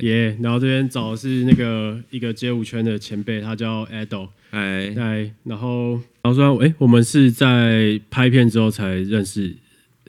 [0.00, 0.32] 耶。
[0.32, 4.28] Yeah, 然后这边找的是那个一个街舞圈的前辈，他叫 Ado。
[4.50, 5.92] 哎哎，然后
[6.22, 9.54] 然后说，哎，我们是在拍片之后才认识。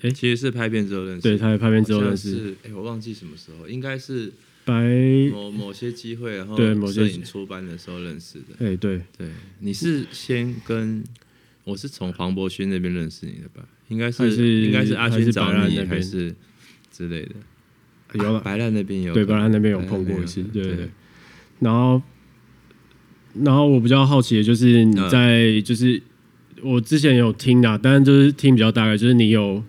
[0.02, 1.22] 哎，其实是拍片之后认识。
[1.22, 2.56] 对，他在拍片之后认识。
[2.64, 4.32] 哎，我忘记什么时候，应该是
[4.64, 4.74] 白
[5.34, 8.66] 某某些机会，然后对某些出班的时候认识的。
[8.66, 9.28] 哎，对对，
[9.60, 11.04] 你是先跟
[11.66, 13.68] 我是从黄伯勋那边认识你的吧？
[13.90, 16.34] 应该是应该是阿勋找你还是
[16.92, 17.32] 之类的。
[18.14, 20.90] 有了，白烂那边有，对，白烂那边有碰过一次，对对对。
[21.60, 22.02] 然后，
[23.44, 26.02] 然后我比较好奇的就是你在，就是
[26.64, 29.64] 我之前有听啊，但是就是听比较大概，就是你有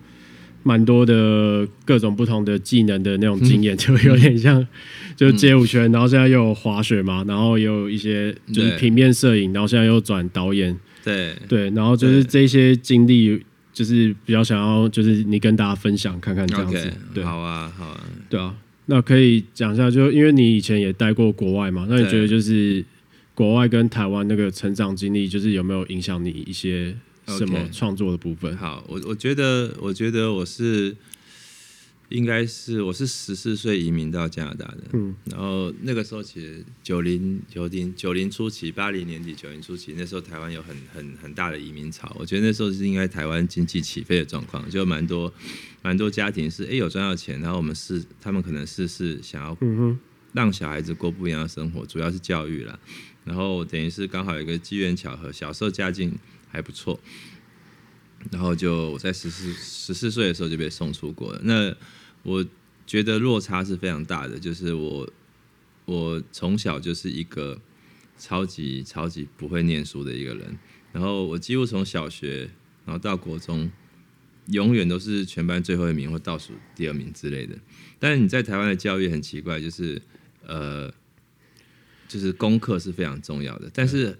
[0.62, 4.66] 蛮多的各种不同的技能的那种经验，就有点像
[5.14, 11.34] 就街舞圈，然后现在又有滑雪嘛，然后也有一些就是平面摄影，然后现在又转导演，对。
[11.46, 13.42] 对，然后就是这些经历。
[13.72, 18.54] 就是比较想要，就是你跟大家分享看看这样子，okay, 对，好啊，好啊，对啊，
[18.86, 22.84] 那可以讲一下，就因为你以前也待过国外嘛，那你觉得就是
[23.34, 26.94] 国外跟台湾那个成长经历，就是有没有影响你一些
[27.26, 30.96] 什么创作的部分？Okay, 好，我我觉得，我觉得我是。
[32.10, 45.32] 应该是我是十四岁移民到加拿大的，嗯，然后那个时候其实九零九零九零初期，八零年底九零初期，那时候台湾有很很很大的移民潮，我觉得那时候是应该台湾经济起飞的状况，就蛮多
[45.82, 49.56] 蛮多家庭是哎有赚到钱，然后我们是他们可能是是想要
[50.32, 52.76] 让小孩子过不一样的生活，主要是教育啦，
[53.24, 56.12] 然后等于是刚好有一个机缘巧合，小时候家境
[56.48, 56.98] 还不错，
[58.32, 61.72] 然后就我在十四十四岁的时候就被送出国了，那。
[62.22, 62.44] 我
[62.86, 65.10] 觉得落差是非常大的，就是我
[65.84, 67.60] 我从小就是一个
[68.18, 70.58] 超级超级不会念书的一个人，
[70.92, 72.50] 然后我几乎从小学
[72.84, 73.70] 然后到国中，
[74.46, 77.56] 永远都是全班最后一名或倒数第二名之类的。
[77.98, 80.00] 但是你在台湾的教育很奇怪，就是
[80.46, 80.92] 呃，
[82.08, 84.18] 就是功课是非常重要的，但是。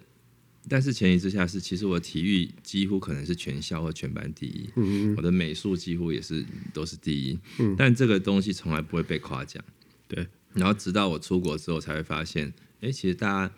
[0.69, 9.63] 但是前提之下是，其实我体育几乎可能是全校或全班第一，嗯、我的美术几乎也是都是第一，嗯、但这个东西从来不会被夸奖，
[10.07, 10.27] 对。
[10.53, 13.53] 然后直到我出国之后，才会发现，哎，其实大家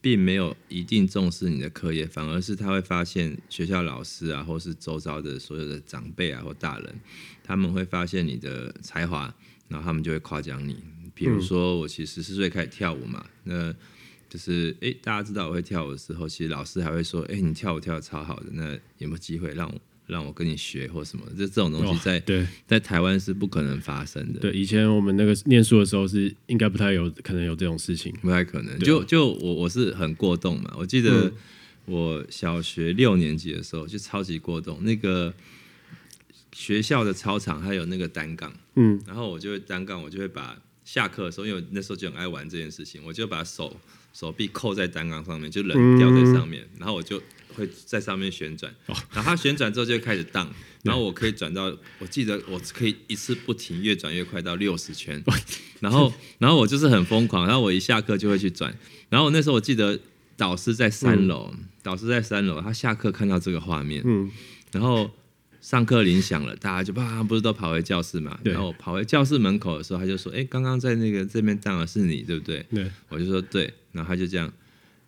[0.00, 7.00] 并没有一定重视你的课业，反而是他会发现学校老师啊，或是周遭的所有的长辈啊或大人，
[7.44, 9.34] 他们会发现你的才华，
[9.68, 10.76] 然后他们就会夸奖你。
[11.14, 13.74] 比如说，我其实十四岁开始跳舞嘛，那。
[14.28, 24.40] 就是哎，大家知道我会跳舞的时候，其实老师还会说：“哎，你跳舞跳的超好的，那有没有机会让我让我跟你学或什么？”这这种东西在对在台湾是不可能发生的。
[24.40, 28.78] 对，以前我们那个念书的时候是应该不太有可能有这种事情，不太可能。
[28.80, 31.32] 就就我我是很过动嘛，我记得
[31.86, 34.84] 我小学六年级的时候就超级过动。
[34.84, 35.32] 那个
[36.52, 43.74] 学校的操场还有那个单杠，嗯，然后我就会单杠，我就会把下课的时候，因为那时候就很爱玩这件事情，我就把手。
[44.12, 47.22] 手臂扣在单杠上面，就人吊在上面，嗯、然后我就
[47.54, 50.52] 会在上面旋转，哦、然后它旋转之后就会开始荡，
[50.82, 55.22] 然后我可以转到，我记得我可以一次不停，越转越快到六十圈，
[55.80, 58.76] 然后然后我就是很疯狂，然后我一下课就会去转，
[59.08, 59.98] 然后那时候我记得
[60.36, 64.30] 导师在三楼，嗯、导师在三楼，他下课看到这个画面，嗯、
[64.72, 65.10] 然后。
[65.60, 68.38] 上课铃响了，大家就啪，不是都跑回教室嘛？
[68.44, 73.72] 对然后跑回教室门口的时候，他就说：“哎，刚刚在那个这边站的是你，对不对？”对，我就说对。
[73.92, 74.52] 然后他就这样，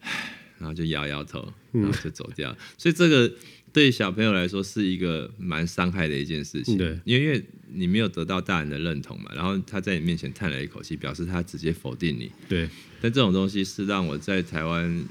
[0.59, 2.51] 然后就摇摇头，然后就走掉。
[2.51, 3.33] 嗯、所以这个
[3.73, 6.77] 对小朋友来说是一个蛮伤害的一件事情。
[6.77, 12.31] 对，因为因为你没有得到大人的认同嘛，然后他在你面前叹了一口气，表示他直接否定你。
[12.49, 12.69] 对，
[13.01, 15.05] 但这种东西是让我在台湾。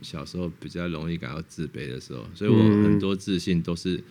[0.00, 4.02] 小时候比较容易感到自卑的时候，所以我很多自信都是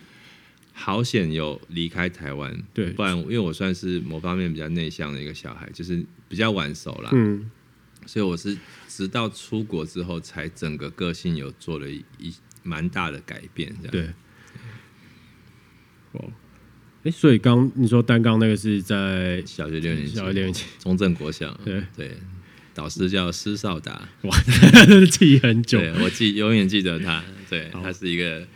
[0.72, 7.50] 好险有离开台湾，对，不然因为我算是某方面比较内向的一个小孩，就是比较晚熟啦，嗯，
[8.06, 8.56] 所以我是
[8.86, 13.90] 直到出国之后，才整个个性有做了一蛮大的改变，这样。
[13.90, 14.10] 对。
[16.12, 16.32] 哦，
[17.04, 21.82] 哎，所以刚你说单杠那个是在小学六年级，小学六年级，中正国小，对。
[21.96, 22.16] 对。
[22.78, 24.38] 老师叫施少达，哇，
[25.10, 28.46] 记很久，我记永远记得他，对，他是一个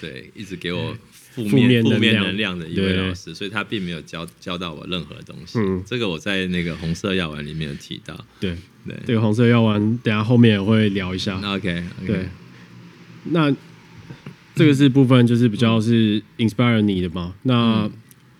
[0.00, 2.58] 对一直给我负面负面能量。
[2.58, 5.58] 的一位老师，所以他并没有教教到我任何东西。
[5.86, 8.56] 这个我在那个红色药丸里面有提到，对。
[8.88, 11.38] 对，这个红色药丸等下后面也会聊一下。
[11.38, 12.24] OK，对，
[13.24, 13.54] 那
[14.54, 17.34] 这个是部分就是比较是 inspire 你的嘛？
[17.42, 17.90] 那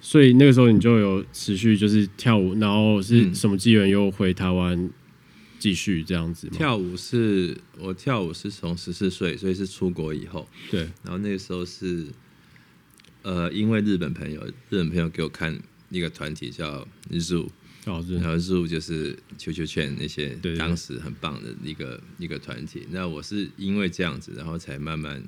[0.00, 4.88] 所以那个时候你就有持续就是跳舞，然后是什么机缘又回台湾？
[5.60, 10.48] 继续这样子跳舞是我跳舞是从十四岁，所以是出国以后。
[10.70, 12.08] 对，然后那个时候是，
[13.22, 15.56] 呃，因为日本朋友，日本朋友给我看
[15.90, 17.46] 一个团体叫 Zoo，
[17.84, 22.86] 哦，然后 Zoo 就是球球圈那些当时很棒的一个对对对一个团体。
[22.90, 25.22] 那我是因为这样子，然后才慢慢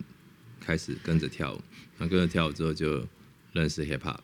[0.58, 1.61] 开始跟着跳舞。
[1.99, 3.06] 然后跟着跳舞之后就
[3.52, 4.19] 认识 Hip Hop，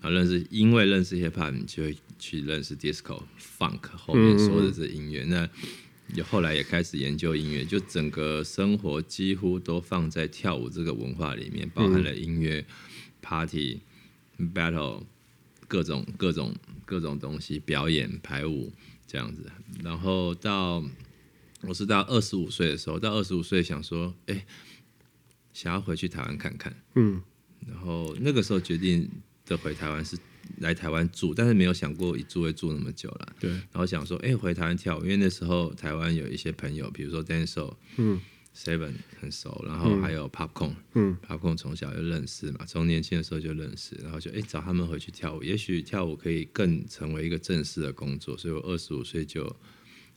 [0.00, 3.22] 然后认识因为认识 Hip Hop，你就会去认识 Disco、
[3.58, 5.24] Funk 后面说的这音乐。
[5.24, 5.48] 那
[6.14, 12.66] 也后来也开始研究音乐，就整个生活几乎都放在跳舞这个文化里面，包含了音乐、嗯、
[13.20, 13.80] Party、
[14.38, 15.02] Battle。
[15.66, 16.54] 各种各种
[16.84, 18.70] 各种东西，表演排舞
[19.06, 19.50] 这样子，
[19.82, 20.84] 然后到
[21.62, 24.46] 我是到二十五岁的时候，到二十五岁想说，哎、欸，
[25.54, 27.20] 想要回去台湾看看，嗯，
[27.66, 29.10] 然后那个时候决定
[29.46, 30.18] 的回台湾是
[30.58, 38.20] 来台湾住，但是没有想过一住会住那么久了，对，然后想说，哎、欸，回台湾跳舞，因为那时候台湾有一些朋友，比如说 Denso，嗯。
[38.56, 49.44] Seven 很熟，然后还有 Popcorn，嗯，Popcorn 从小就认识嘛，从年轻的时候就认识，然后就哎、欸、找他们回去跳舞，也许跳舞可以更成为一个正式的工作，所以我二十五岁就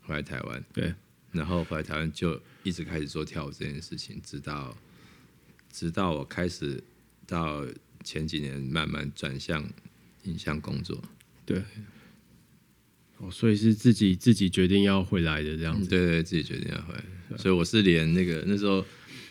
[0.01, 0.94] 回来台湾，对，
[1.31, 4.78] 然后回来台湾就一直开始做跳舞这件事情，直到
[5.72, 6.83] 直到我开始
[7.25, 7.66] 到
[8.04, 9.68] 前几年慢慢转向
[10.28, 11.02] 影像工作，
[11.46, 11.64] 对。
[13.20, 17.00] 哦，所以是自己自己决定要回来的这样子，嗯、对，对对，自己决定要回来，
[17.32, 18.86] 啊、所以我是连那个那时候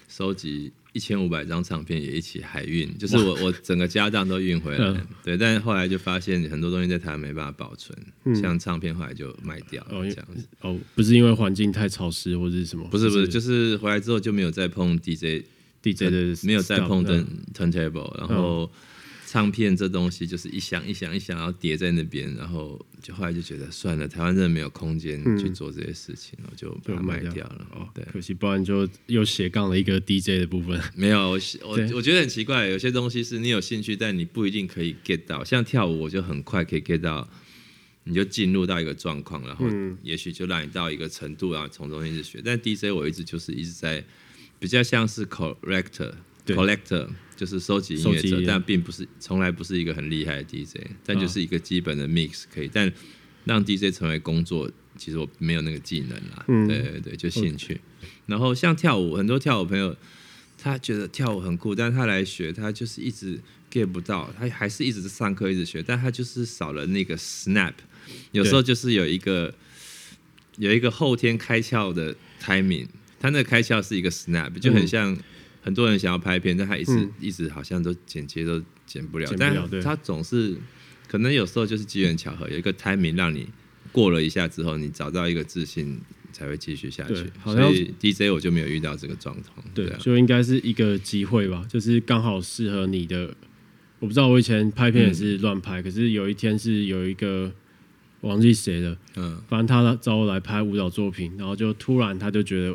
[0.09, 10.45] 收集一千五百张唱片也一起海运，就是我我整个家当都运回来，嗯、对，但是后来就发现很多东西在台湾没办法保存，嗯、像唱片后来就卖掉了这样子。
[10.63, 12.89] 哦，不是因为环境太潮湿或者是什么？
[12.89, 15.45] 不是不是，就是回来之后就没有再碰 DJ
[15.81, 17.05] DJ 的，没有再碰
[17.55, 18.69] turntable，然后。
[19.27, 27.67] 嗯唱片这东西就是一箱一箱一箱，然后叠在那边，然后就后来就觉得算了，台湾真的没有空间去做这些事情，然后就把它卖掉了。
[27.73, 30.81] 哦，对，可惜，不然就又斜杠了一个 DJ 的部分。
[30.95, 35.43] 没有，我 我我觉得很奇怪，有些东西是你有兴趣，但你不一定可以 get 到。
[35.43, 37.29] 像跳舞，我就很快可以 get 到，
[38.05, 39.67] 你就进入到一个状况，然后
[40.05, 42.41] 也许就让你到一个程度，然后从中一直学。
[42.45, 44.05] 但 DJ 我一直就是一直在
[44.61, 46.13] 比较像是 collector。
[47.37, 52.71] 就是收集音乐者，但并不是从来不是一个很厉害的 DJ，但就是一个基本的 mix 可以。
[52.73, 52.91] 但
[53.45, 56.45] 让 DJ 成为工作，其实我没有那个技能啦。
[56.49, 57.79] 嗯、对对对，就兴趣。
[58.25, 59.95] 然后像跳舞，很多跳舞朋友，
[60.57, 63.39] 他觉得跳舞很酷，但他来学，他就是一直
[63.71, 67.75] get 不到，他还是一直上课一直学，但他就是少了那个 snap。
[68.33, 69.55] 有时候就是有一个
[70.57, 72.87] 有一个后天开窍的 timing，
[73.21, 75.17] 他那个开窍是一个 snap，就很像。
[75.67, 80.57] 很多人想要拍片，但他一直、嗯、一直好像都剪接都剪不了，不了但他总是
[81.09, 83.49] 可能有时候就是机缘巧合，有一个 timing 让你
[83.91, 85.99] 过了一下之后，你找到一个自信
[86.33, 87.27] 才会继续下去。
[87.41, 93.35] 好像所以 DJ 我就没有遇到这个状况，对，啊、就应该是一个机会吧，就是刚好适合你的。
[93.99, 97.53] 我不知道我以前拍片也是乱拍，嗯、可是有一天是有一个
[98.21, 102.71] 我忘记谁了，嗯，反正他找我来拍舞蹈作品，然后就突然他就觉得，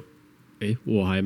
[0.59, 1.23] 哎、欸，我还。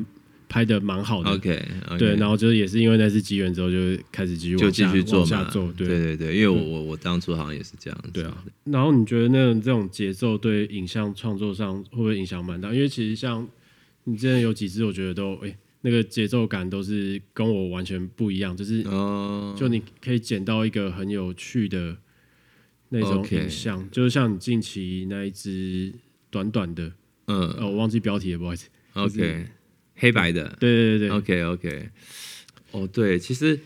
[0.55, 3.75] 拍的蛮好的，OK，, okay 对，然后就是也是因为那次机缘之后，就
[4.09, 5.85] 开始继续就继续做嘛，做，对。
[5.85, 8.41] 对对对，因为我我我当初好像也是这样子，对啊。
[8.63, 12.73] 然后你觉得那种这种节奏对影像创作上会不会影响蛮大？
[12.73, 13.45] 因为其实像
[14.05, 21.97] 你之前有几支，我觉得都哎、欸，那个节奏感都是跟我完全不一样，就是哦，就你可以剪到一个很有趣的
[22.87, 23.89] 那种影像，Okay.
[23.89, 25.91] 就是像你近期那一支
[26.29, 26.93] 短短的，
[27.27, 29.47] 嗯，哦，我忘记标题了，不好意思，OK。
[29.95, 31.89] 黑白的，对对对，OK OK，
[32.71, 33.57] 哦对，其实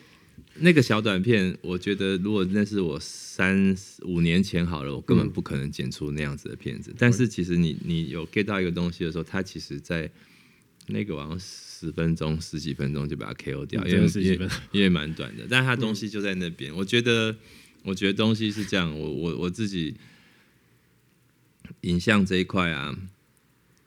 [0.55, 6.91] 那个小短片，我觉得如果那是我三五年前好了，我根本不可能剪出那样子的片子。
[6.91, 10.09] 嗯、但是其实你你有 get 到一个东西的时候，它其实在
[10.87, 16.71] 那个往十分钟十几分钟就把它 KO 掉，因为因为 因为蛮短的，但它东西就在那边。
[16.71, 17.35] 嗯、我觉得
[17.83, 19.95] 我觉得东西是这样，我我我自己
[21.81, 22.95] 影像这一块啊，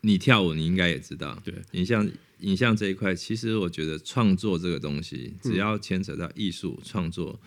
[0.01, 2.11] 你跳舞你应该也知道，对，影像。
[2.43, 7.41] 影像这一块，其实我觉得创作这个东西，只要牵扯到艺术创作，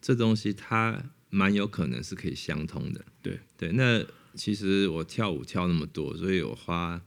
[0.00, 3.04] 这东西它蛮有可能是可以相通的。
[3.22, 4.04] 对对，那
[4.34, 7.00] 其实我跳舞跳那么多，所以我花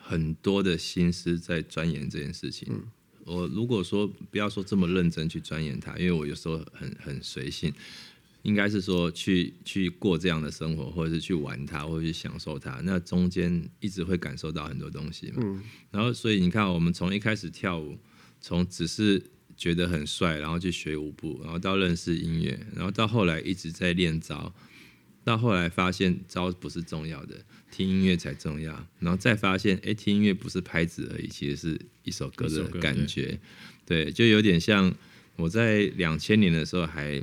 [0.00, 2.72] 很多的心思在钻研这件事情。
[3.24, 7.72] 我如果说不要说这么认真去钻研它，因为我有时候很很随性。
[8.42, 12.80] 应该是说去去过这样的生活，或者是去玩它，或者去享受它。
[12.84, 15.42] 那中间一直会感受到很多东西嘛。
[15.44, 15.62] 嗯。
[15.90, 17.98] 然后，所以你看，我们从一开始跳舞，
[18.40, 19.20] 从只是
[19.56, 24.54] 觉得很帅，然后去学舞步，然后到认识音乐，然后到后来一直在练招，
[25.24, 28.72] 到后来发现招不是重要的，听音乐才重要。
[29.00, 33.38] 然后再发现，哎，听音乐不是拍子而已，其实是一首歌的感觉。
[33.84, 34.94] 对，对，就有点像
[35.34, 37.20] 我在两千年的时候还。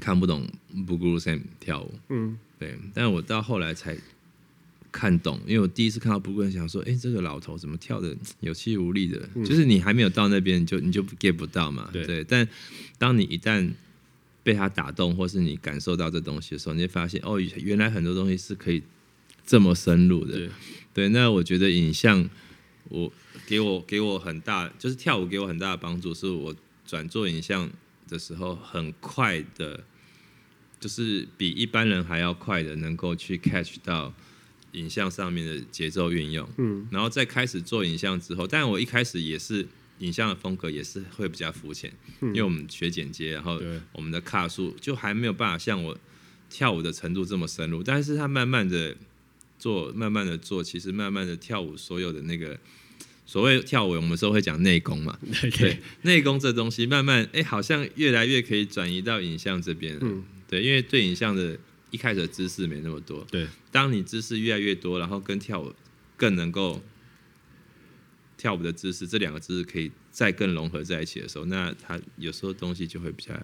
[0.00, 3.96] 看不懂 Boogaloo Sam 跳舞，嗯，对，但我到后来才
[4.92, 9.28] 看懂，因为我第一次看到 Boogaloo 想说，哎，这个老头怎么跳的有气无力的？
[9.34, 12.24] 嗯、就是你还没有到那边，就你就 get 不到嘛，对，对。
[12.24, 12.46] 但
[12.96, 13.70] 当你一旦
[14.42, 18.82] 被他打动，或是你感受到这东西的时候，你会发现，哦，原来很多东西是可以
[19.44, 20.50] 这么深入的，对。
[20.94, 22.28] 对，那我觉得影像，
[22.88, 23.12] 我
[23.46, 26.54] 给我给我很大，就是跳舞给我很大的帮助，是我
[26.86, 27.70] 转做影像
[28.08, 29.84] 的时候，很快的，
[30.80, 34.12] 就是比一般人还要快的，能够去 catch 到
[34.72, 36.48] 影像上面的节奏运用。
[36.56, 39.66] 嗯，然后在开始做影像之后，但我一开始也是
[39.98, 43.60] 影像的风格也是会比较肤浅，因为我们学剪接，然后
[43.92, 45.96] 我们的卡数就还没有办法像我
[46.48, 48.96] 跳舞的程度这么深入，但是他慢慢的
[49.58, 52.58] 做，慢慢的做，其实慢慢的跳舞所有的那个。
[53.28, 55.18] 所谓跳舞，我们说会讲内功嘛，
[55.58, 61.54] 对，内功这东西慢慢哎、欸，好像越来越可以转移到影像这边，嗯，对，因为对影像的
[61.90, 65.70] 一开始的知识没那么多，对，当你知识越来越多，然后跟跳舞
[66.16, 66.82] 更能够
[68.38, 73.34] 跳舞的知识，这两个知识可以再更融合在一起的时候，那它有时候东西就会比较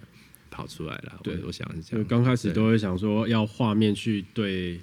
[0.49, 1.19] 跑出来了。
[1.23, 4.81] 对，我想是这样，刚开始都会想说要画面去对。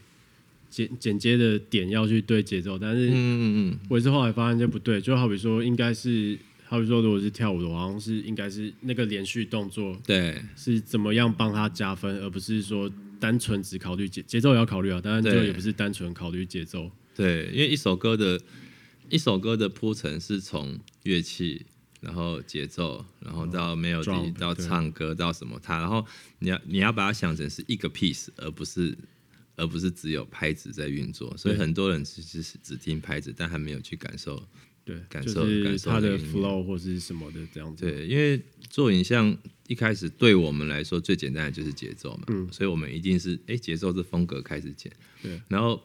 [0.72, 18.40] 剪剪接的点要去对节奏，但是嗯嗯嗯，我也是后来发现就不对，就好比说应该是，好比说如果是跳舞的话，好像是应该是那个连续动作，对，是怎么样帮他加分，而不是说单纯只考虑节节奏也要考虑啊，当然就也不是单纯考虑节奏，对，因为一首歌的
[19.10, 21.66] 一首歌的铺陈是从乐器，
[22.00, 26.02] 然后节奏，然后到 melody，到唱歌到什么它，然后
[26.38, 28.96] 你要你要把它想成是一个 piece，而不是。
[29.56, 34.42] 而不是只有拍子在运作，所以很多人其实是只听拍子，但还没有去感受，
[34.84, 37.84] 对，感受感受它的 flow 或是什么的这样子。
[37.84, 44.92] 对，因为做影像一开始对我们来说最简单的就是节奏嘛，嗯，所以我们一定是哎节奏是风格开始剪，
[45.22, 45.82] 对，然后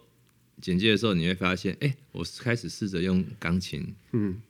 [0.62, 4.42] 剪接的时候你会发现，哎，我开始试着用钢琴，嗯。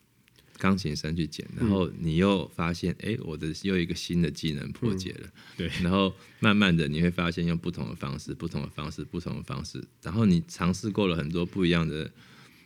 [0.58, 5.28] 钢琴声去剪，然后你又发现，哎、嗯，我的又一个新的技能破解了。
[5.28, 12.12] 嗯、对，然后慢慢的你会发现，用不同的方式、不同的方式、不同的方式，然后你尝试过了很多不一样的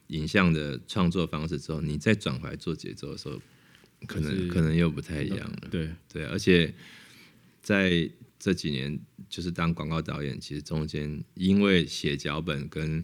[0.07, 3.41] 影像的创作方式之后，你再转回来做节奏的时候，
[4.07, 5.67] 可能可能又不太一样了。
[5.69, 6.73] 对对，而且
[7.61, 8.97] 在这几年，
[9.29, 13.03] 就是当广告导演，其实中间因为写脚本跟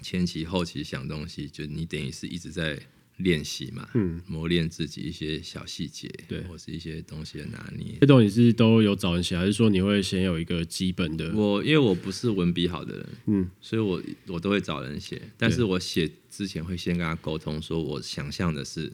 [0.00, 2.80] 前期后期想东西，就你等于是一直在。
[3.22, 7.96] 练习嘛，嗯，磨练自己一些小细节，对，或是一些东西的拿捏。
[8.00, 11.32] 这东西是都有找人写，还是说你会先有一个基本的？
[11.34, 18.92] 我因为我不是文笔好的人，嗯，所以我我都会找人写，但是我写之前会先跟他沟通，说我想象的是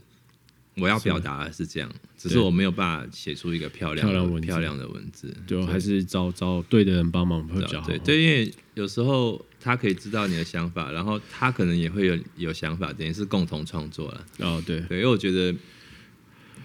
[0.77, 7.87] 我要表达的是这样，只是我没有办法写出一个漂亮的漂亮的文字，就还是找找对的人帮忙会比较好。
[7.87, 9.45] 对对，因为有时候。
[9.59, 14.25] 他可以知道你的想法，然后他可能也会有有想法，等于是共同创作了。
[14.39, 15.53] 哦，对对，因为我觉得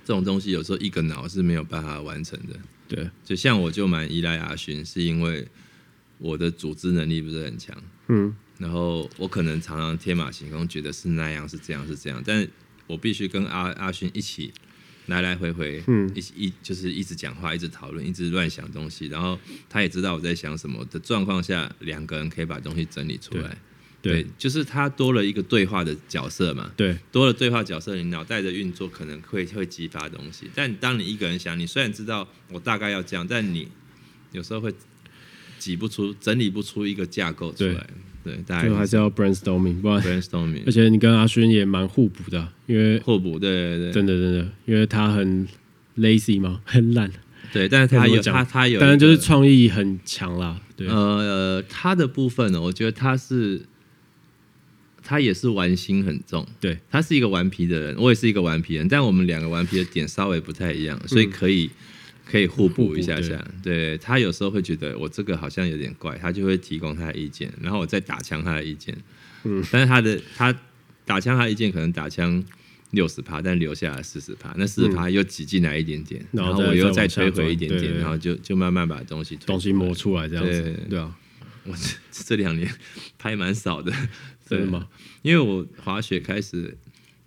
[0.06, 2.54] 这种东西有时候一个脑是没有办法完成的。
[2.88, 5.48] 对，就像我就蛮依赖阿勋，是因为
[6.20, 7.76] 我的组织能力不是很强。
[8.10, 12.48] 嗯，然后我可能常常天马行空，觉得是那样是这样是这样，但
[12.92, 14.52] 我必须跟阿阿勋一起。
[15.08, 23.58] 来来回回，嗯，一一就是一直讲话，一直讨论，一直乱想东西，然后他也知道我在想什么的状况下，两个人可以把东西整理出来。
[24.02, 26.72] 对，对，就是他多了一个对话的角色嘛。
[26.78, 30.50] 对，多了对话角色，你脑袋的运作可能会会激发东西。
[30.54, 33.68] 但当你一个人想，你虽然知道我大概要这样，但你
[34.32, 34.72] 有时候会
[35.58, 37.86] 挤不出、整理不出一个架构出来。
[38.24, 40.64] 对，大家还是要 brainstorming，不然 brainstorming。
[40.68, 45.48] 而且你跟阿勋也蛮互补的，因为互补，对对对，真的真的，因为他很
[45.98, 47.12] lazy 嘛，很懒，
[47.52, 50.60] 对，但是他有他他有，当然就是创意很强啦。
[50.76, 53.62] 对，呃，他的部分呢，我觉得他是
[55.04, 61.70] 他也是玩心很重，对，他是一个顽皮的人，我也是一个顽皮人，但我们两个顽皮的点稍微不太一样，所以可以。
[62.26, 68.96] 嗯可以互补一下下，对，对他有时候会觉得我这个好像有点怪，他就会提供他的意见，然后我再打枪他的意见。
[69.44, 70.56] 嗯，但是他的他
[71.04, 72.42] 打枪他的意见可能打枪
[72.92, 80.62] 六十趴，但留下来四十趴，那四十趴又挤进来一点点，然后我又再推回一点点，然后就就慢慢把东西东西磨出来这样子。
[80.62, 81.14] 对，对啊，
[81.66, 81.76] 我
[82.12, 82.74] 这两年
[83.18, 83.92] 拍蛮少的，
[84.48, 84.88] 真的吗？
[85.22, 86.78] 因为我滑雪开始。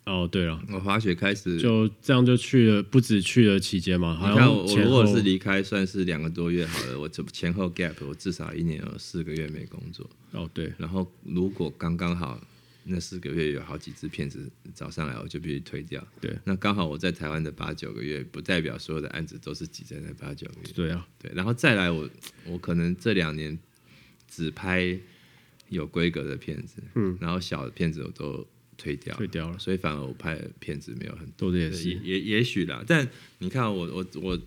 [0.06, 4.18] 哦，对了，我滑雪开始就这样就去了，不止去了期间嘛。
[4.20, 7.00] 你看我，我如果是离开，算是两个多月好了。
[7.00, 10.08] 我这前后 gap，我至少一年有四个月没工作。
[10.32, 10.70] 哦，对。
[10.76, 12.38] 然后如果刚刚好
[12.84, 16.06] 那四个月有好几支片子找上来，我就必须推掉。
[16.20, 20.72] 对，那刚好我在台湾的八九个月，不代表所有的案子都是挤在那八九个月。
[20.74, 22.06] 对啊，对，然后再来我
[22.44, 23.58] 我可能这两年
[24.28, 24.98] 只拍
[25.70, 28.46] 有规格的片子，嗯，然后小的片子我都
[28.76, 29.16] 推掉，
[29.50, 31.90] 了，所以反而我拍的片子没有很多，也是。
[31.90, 32.84] 也也许啦。
[32.86, 34.40] 但你看我我我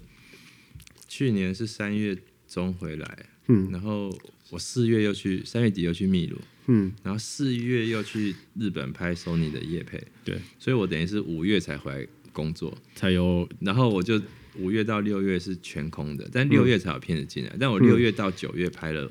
[1.07, 2.17] 去年是三月
[2.47, 4.15] 中回来，嗯，然后
[4.49, 6.37] 我四月又去三月底又去秘鲁。
[6.69, 14.21] 嗯，然后四月又去日本拍 Sony 的夜配，对，所以我等于是五月才回来工作，才有，然后我就
[14.57, 19.09] 五月到六月是全空的，但六月才有片子进来，嗯、但我六月到九月拍了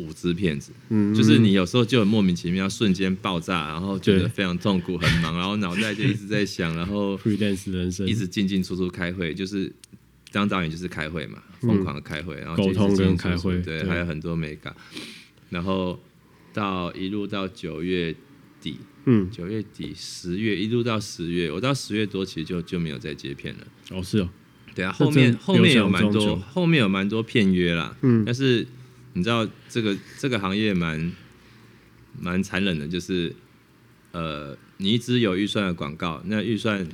[0.00, 8.06] 五支片子，嗯，就是你有时候就很莫名其妙瞬间爆炸，然后觉得非常痛苦，很忙， 然后脑袋就一直在想，然后 freelance 人生。
[8.06, 9.72] 一直进进出出开会，就是
[10.32, 14.74] 当导演就是开会嘛，疯狂的开会，然后沟通跟开会，对，还有很多美感，
[15.48, 15.98] 然后。
[16.52, 18.12] 到一路到九月
[18.60, 23.60] 底，嗯，九月底十月一路到十月，我到十月多其实就就没有再接片了。
[23.92, 24.28] 哦，是哦，
[24.74, 28.66] 对啊，后面后面有蛮多，后面有蛮多片约啦，嗯，但是
[29.12, 31.12] 你知道这个这个行业蛮
[32.18, 33.34] 蛮残忍的，就是
[34.12, 36.86] 呃，你一直有预算的广告，那预算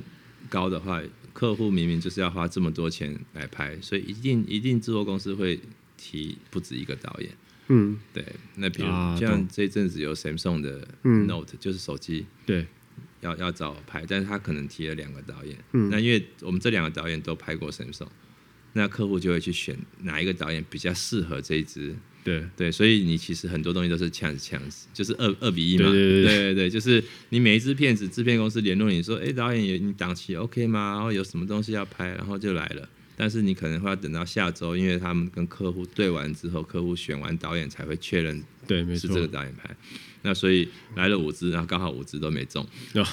[0.49, 1.01] 高的话，
[1.33, 5.59] 客户明明就是要花这么多钱来拍，所以一定一定制作公司会
[5.97, 7.29] 提不止一个导演。
[7.69, 8.87] 嗯，对，那比如
[9.19, 12.65] 像这阵子有 Samsung 的 Note，嗯，就是手机，对，
[13.19, 18.07] 要要找我拍，但是他可能提了两个导演，嗯，那因为我们这两个导演都拍过 Samsung，
[18.77, 22.45] 那客户就会去选哪一个导演比较适合这一支，对。
[22.55, 26.37] 对，所以你其实很多东西都是 chance chance，就是二二比一嘛，对对对，对。
[26.37, 30.93] 对对，就是你每一支片子，制片公司联络你说，哎，导演你档期 OK 吗？
[30.93, 32.87] 然后有什么东西要拍，然后就来了。
[33.15, 39.75] 但是你可能会要等到下周，因为他们跟客户对完之后，客户选完导演才会确认，对，没错，是这个导演拍。
[40.21, 42.63] 那所以来了五支，然后刚好五支都没中，
[42.93, 43.03] 哦、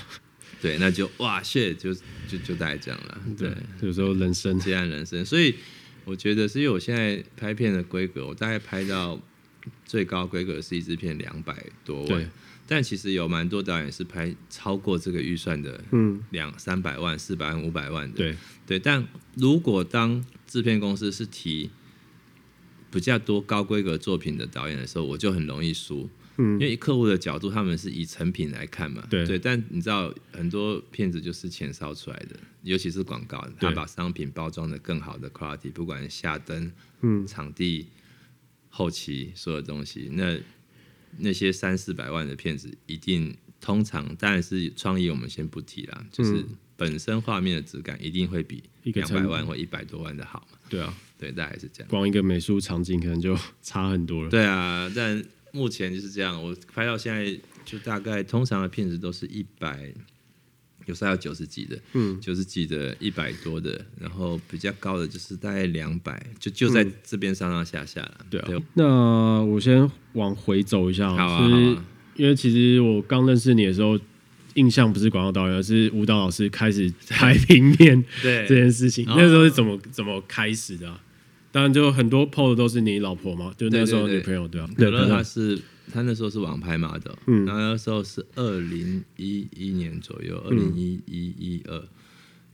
[0.64, 1.92] 对，那就哇谢，就
[2.26, 3.20] 就就大概这样了。
[3.36, 5.54] 对，有时候人生接案人生，所以
[6.06, 9.20] 我觉得是因为我现在拍片的规格，我大概拍到
[9.84, 12.30] 最高规格是一支片两百多万。
[12.66, 18.78] 但其实有蛮多导演是拍超过这个预算的，嗯，两三百万、四百万、五百万的，对对。
[18.78, 21.68] 但如果当制片公司是提
[22.90, 29.38] 比较多高规格作品的导演的时候，我就很容易输，嗯，因为客户的角度他们是以成品来看嘛，对对。
[29.38, 37.86] 但你知道很多片子就是钱烧出来的，尤其是广告，他把商品包装的更好的 quality，不管下灯、嗯，场地、
[38.68, 40.38] 后期所有东西，那。
[41.16, 46.44] 那些三四百万的片子，一定通常当然是创意，我们先不提啦，就是
[46.76, 50.58] 本身画面的质感一定会比两百万或一百多万的好嘛。
[50.68, 51.88] 对啊，对，大概是这样。
[51.88, 54.28] 光一个美术场景可能就差很多了。
[54.28, 56.42] 对啊，但目前就是这样。
[56.42, 59.94] 我拍到现在，就大概通常的片子都是一百。
[60.86, 68.26] 有时候要九十几的，嗯，九十几的，一百多的，然后比较高的就是大概两百，就就在这边上上下下了。
[68.28, 71.84] 对啊，那我先往回走一下，好啊，好啊，
[72.16, 73.98] 因为其实我刚认识你的时候，
[74.56, 79.06] 印象不是广告导演，而是舞蹈老师开始拍 平面对这件事情。
[79.08, 81.00] 那时候是怎么怎么开始的啊？
[81.54, 85.62] 当然就很多 PO 的都是你老婆嘛，就那时候女朋友对啊，可乐他是。
[85.92, 91.86] 他那时候是网拍 model，嗯，然后那时候是二零一一年左右，二零一一一二，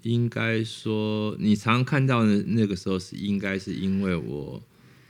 [0.03, 4.61] 应该说你常看到的那个时候是应该是因为我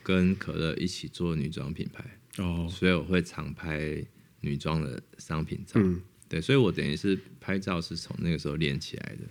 [0.02, 2.04] 跟可乐一起做女装品牌
[2.36, 4.04] 哦，所以我会常拍
[4.42, 5.98] 女装的商品照，嗯，
[6.28, 9.22] 对，所以我等于是拍照是从那个时候练起来的，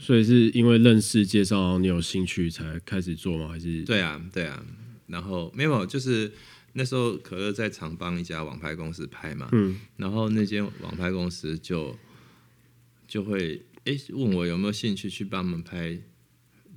[0.00, 3.46] 所以是因为认识介绍你有兴趣才开始做吗？
[3.48, 3.84] 还是？
[3.84, 4.66] 对啊，对啊，
[5.06, 6.32] 然后没有就是。
[6.72, 11.98] 那时候可乐在常帮一家网拍公司拍嘛，嗯，然后那间网拍公司就
[13.08, 15.98] 就会哎问我有没有兴趣去帮忙拍，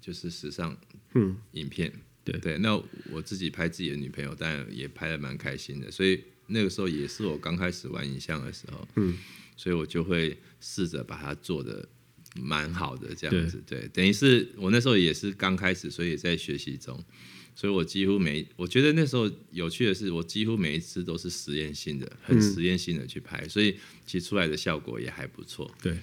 [0.01, 0.75] 就是时尚
[1.13, 2.75] 嗯影片，嗯、对对，那
[3.11, 9.15] 我自己拍自己的女朋友，但也拍的蛮开心的，所以那个时候也是我刚开始玩影像的时候，嗯，
[9.55, 11.87] 所以我就会试着把它做得
[12.35, 17.03] 蛮好的这样子，对，对，等于是我那时候也是刚开始，所以也在学习中。
[17.55, 25.71] 所以我几乎每，我觉得那时候有趣的是，我几乎每一次都是实验性的，很实验性的去拍，嗯、所以其实出来的效果也还不错。
[25.79, 25.99] 对，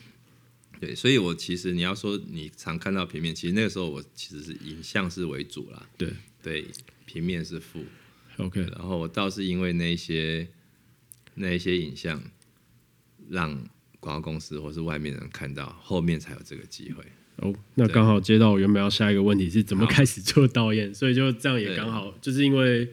[0.79, 5.85] 对，所以我其实你要说你常看到平面，其实那个时候我其实是影像是为主啦。
[5.99, 6.67] 对，对，
[7.05, 7.85] 平面是副。
[8.37, 10.47] OK，然后我倒是因为那些
[11.35, 12.23] 那一些影像，
[13.29, 13.69] 让
[14.01, 17.05] 广告公司或是外面人看到，后面才有这个机会。
[17.37, 22.89] 哦，那刚好接到我原本要下一个问题是怎么开始做导演，所以就这样也刚好，就是因为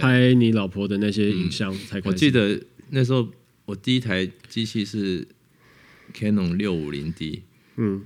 [0.00, 2.00] 拍你老婆的那些影像才。
[2.04, 3.28] 我记得那时候
[3.66, 5.26] 我第一台机器是
[6.12, 7.42] Canon 六五零 D，
[7.76, 8.04] 嗯，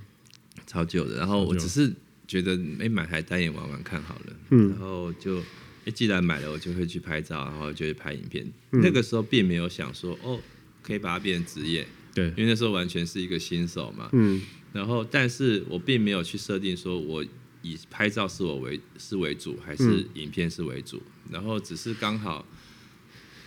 [0.67, 1.17] 超旧的。
[1.17, 1.91] 然后我只是
[2.27, 5.39] 觉得，没，买台单眼玩玩看好了，嗯，然后就，
[5.85, 8.45] 哎，既然买了，我就会去拍照，然后就会拍影片。
[8.71, 10.39] 嗯、那个时候并没有想说，哦，
[10.83, 14.41] 可以把它变成职业，对，因为那时候完全是一个新手嘛，嗯。
[14.71, 17.25] 然后，但是我并没有去设定说，我
[17.61, 20.97] 以拍照是我为是为主，还是影片是为主。
[20.97, 22.45] 嗯、然后只是刚好。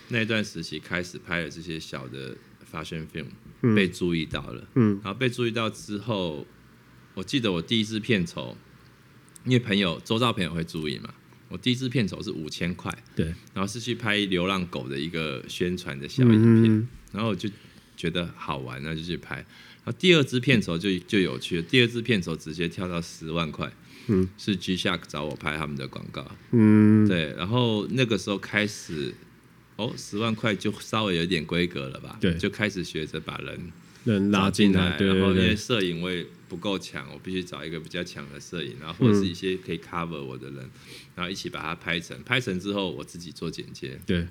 [0.09, 2.37] 那段时期开始拍了这些小的
[2.71, 3.25] fashion film，
[3.63, 6.47] 嗯、被注意到了，嗯、然后被注意到之后，
[7.15, 8.55] 我记得我第一支片酬，
[9.47, 11.15] 因为朋友周遭朋友会注意嘛，
[11.49, 17.49] 我第一支片酬是五千块，对，然后是去拍流浪狗的一个宣传的小影片，嗯、然后我就
[17.97, 23.73] 觉得好玩，那就去拍，然后第二支片酬就就有趣了，第二支片酬直接跳到十万块，
[24.09, 29.15] 嗯、是 G-Shock 找我拍他们的广告，嗯，对，然后那个时候开始。
[29.77, 32.19] 哦，十万块就稍微有点规格了吧？
[32.21, 33.73] 对，就开始学着把人
[34.05, 40.71] 人拉进来，对对对，然后因为摄影我也不够强，我必须找一个比较强的摄影，然后或者是一些可以 cover 我的人，嗯、
[41.17, 42.23] 然后一起把它拍成。
[42.23, 43.99] 拍成之后，我自己做剪接。
[44.05, 44.29] 对，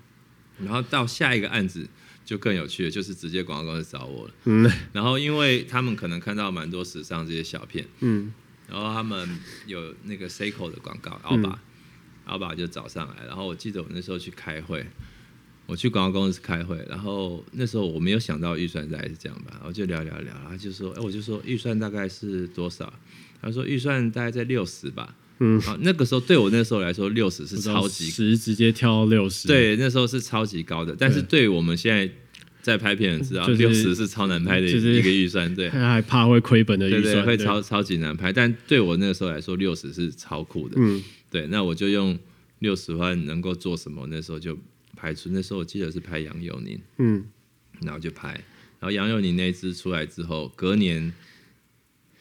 [0.60, 1.88] 然后到下一个案子
[2.32, 4.34] 就更有趣了，就是直接广告公司找我了。
[4.46, 8.34] 嗯，然后因为他们可能看到蛮多时尚这些小片，嗯，
[8.70, 9.28] 然后他们
[9.66, 11.62] 有那个 Seiko 的广告，奥巴，
[12.24, 14.86] 奥巴就找上来，然后我记得我那时候去开会。
[15.66, 22.94] 我去广告公司开会，然后那时候我没有想到预算大概是这样吧，我就聊聊聊，然后就说，哎，我就说预算大概是多少？
[23.42, 25.14] 他说预算大概在六十吧。
[25.42, 30.96] 嗯，好，那个时候对我那时候来说，六十是超级十直接跳到六十，对，那时候是超级高的。
[30.98, 32.10] 但是对我们现在
[32.62, 38.32] 在拍片的知道，六十是超难拍的一个预算，对，他还怕会亏本的预算，会超超级难拍。
[38.32, 40.76] 但对我那个时候来说，六十是超酷的。
[40.78, 42.18] 嗯，对，那我就用
[42.60, 44.08] 六十万能够做什么？
[44.10, 44.58] 那时候就。
[44.94, 47.26] 拍出那时候我记得是拍杨佑宁，嗯，
[47.82, 48.34] 然后就拍，
[48.80, 51.12] 然后杨佑宁那一支出来之后，隔年，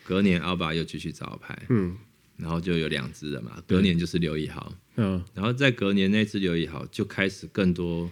[0.02, 1.94] 隔年阿爸又继续找我拍，嗯，
[2.40, 8.11] 然后就有两只了嘛，隔年就是刘以豪，嗯，然后在隔年那只刘以豪就开始更多，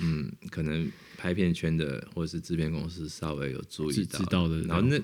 [0.00, 5.00] 嗯，可能拍片圈的或者是制片公司稍微有注意到，知道的，然后那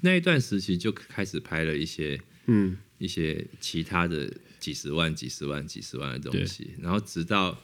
[0.00, 7.58] 那一段时期就开始拍了一些，嗯，一些其他的几十万、几十万、几十万的东西，然后直到。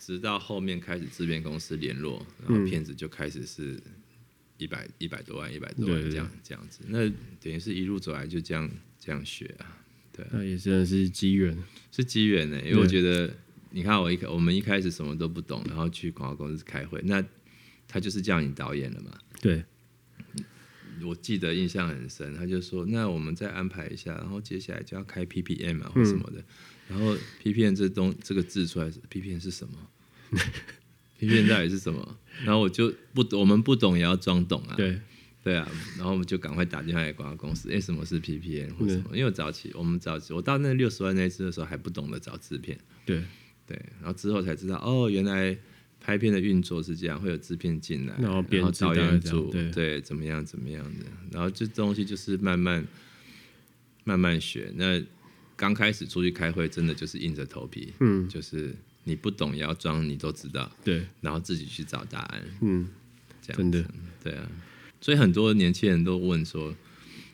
[0.00, 3.78] 直到后面开始制片公司联络，然后片子就开始是
[4.58, 6.80] 一百一百多万、一百多万这样这样子。
[6.88, 7.08] 那
[7.40, 8.68] 等于是一路走来就这样
[9.00, 9.78] 这样学啊，
[10.12, 10.28] 对啊。
[10.32, 11.56] 那也真的是机缘，
[11.90, 12.60] 是机缘呢。
[12.60, 13.32] 因为我觉得，
[13.70, 17.24] 你看我一开我们一开始什么都不懂，然后去广告公司开会，那
[17.86, 19.16] 他就是叫你导演了嘛。
[19.40, 19.64] 对。
[21.04, 26.40] 我记得印象很深，他就说：“那我们再安排一下，然后接下来就要开 PPM 啊或什么的。
[26.40, 26.44] 嗯”
[26.90, 29.74] 然后 PPM 这东这个字出来，PPM 是什么
[31.18, 32.18] ？PPM 到底是什么？
[32.44, 34.74] 然后我就不，我们不懂也要装懂啊。
[34.76, 35.00] 对
[35.42, 39.10] 对啊，然后我们就赶快打电话给广告公司，哎，什么是 PPN 或什么？
[39.12, 42.78] 因为我早期我们早期我到那六十万那次的时候还不懂得找制片。
[43.04, 43.22] 对
[43.66, 45.56] 对，然后之后才知道，哦，原来。
[46.00, 48.40] 拍片的运作是这样，会有制片进来，然后
[48.78, 52.86] 导演组对，对怎么样怎么样的，然后这东西就是慢慢
[54.04, 54.72] 慢慢学。
[54.76, 55.02] 那
[55.56, 58.74] 刚开始出去开会，真的就是硬着头皮，嗯，就是
[59.08, 62.86] 你不懂也要装，你都知道，对，然后自己去找答案，嗯，
[63.40, 63.90] 这样真的，
[64.22, 64.46] 对啊。
[65.00, 66.74] 所以很多年轻人都问说，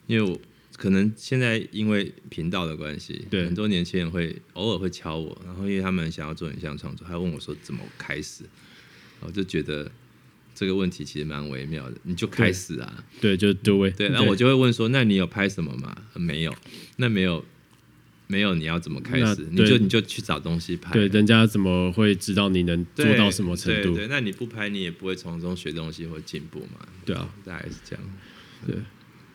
[0.07, 0.41] 因为我
[0.77, 8.45] 可能现在因为频道的关系，对，很多年轻人会偶尔会敲我，然后因为他们想要做影像创作，他问我说怎么开始。
[9.21, 9.91] 我就觉得
[10.55, 15.97] 这个问题其实蛮微妙的，你就开始啊，对，对，就 do it，对，然后我就会问说，那你有拍什么吗？
[16.13, 16.55] 没有，
[16.97, 17.43] 那没有，
[18.35, 19.47] 没有，你要怎么开始？
[19.51, 23.95] 你就你就去找东西拍，对，人家怎么会知道你能做到什么程度？
[23.95, 26.85] 对，对，那你不拍，你也不会从中学东西或进步嘛？
[27.05, 28.05] 对啊，大概是这样，
[28.67, 28.75] 对，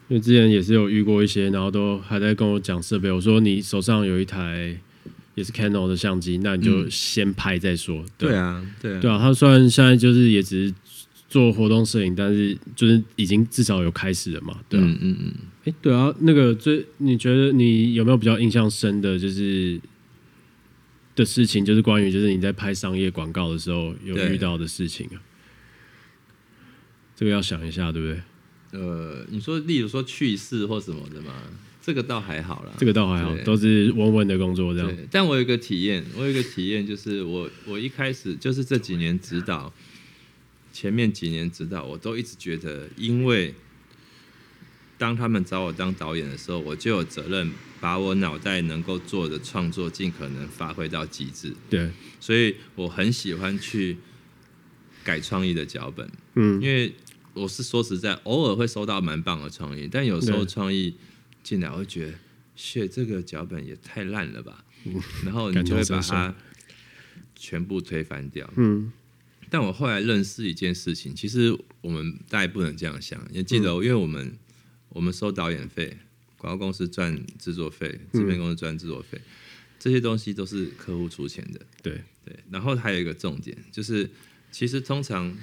[0.10, 4.78] 因为之前也是有遇过一些，然后都还在跟我讲设备，我说你手上有一台。
[5.36, 8.04] 也是 Canon 的相机，那你就先拍再说。
[8.18, 9.18] 对啊，对啊，对啊。
[9.18, 10.74] 他虽然现在就是也只是
[11.30, 14.60] 做活动摄影，但是就是已经至少有开始了嘛。
[14.68, 15.34] 对啊，嗯嗯嗯。
[15.60, 19.80] 哎、欸，对啊，那个最你觉得你有没有比较印象深的，就是
[21.16, 25.22] 的事情，就是关于就是你在拍商业广告的时候有遇到的事情啊？
[27.16, 28.22] 这个要想一下，对不对？
[28.72, 31.34] 呃，你说，例如说去世或什么的吗？
[31.82, 34.98] 这个倒还好啦，这个倒还好，都是稳稳的工作这样。
[35.10, 39.74] 但我有一个体验，我有一个体验，就是我我一开始就是这几年指导，
[40.80, 43.54] 前面几年指导，我都一直觉得，因为
[44.98, 51.54] 当他们找我当导演的时候，我就有责任把我脑袋能够做的创作尽可能发挥到极致。
[51.70, 53.98] 对，所以我很喜欢去。
[55.02, 56.94] 改创意的脚本，嗯，因为
[57.34, 60.94] 我是说实在，偶尔会收到蛮棒的创意，但有时候创意
[61.42, 62.14] 进来，我会觉得，
[62.56, 66.36] 切，这个脚本也太烂了吧，嗯，然后你就会把它
[67.34, 68.92] 全部推翻掉，嗯。
[69.50, 73.20] 但我后来认识一件事情，其实我们大家不能这样想。
[73.32, 74.38] 你记得，因为我们
[74.90, 75.98] 我们收导演费，
[76.38, 79.20] 广告公司赚制作费，制片公司赚制作费，
[79.80, 81.60] 这些东西都是客户出钱的。
[81.82, 82.38] 对对。
[82.52, 84.10] 然后还有一个重点，就是
[84.52, 85.36] 其实通常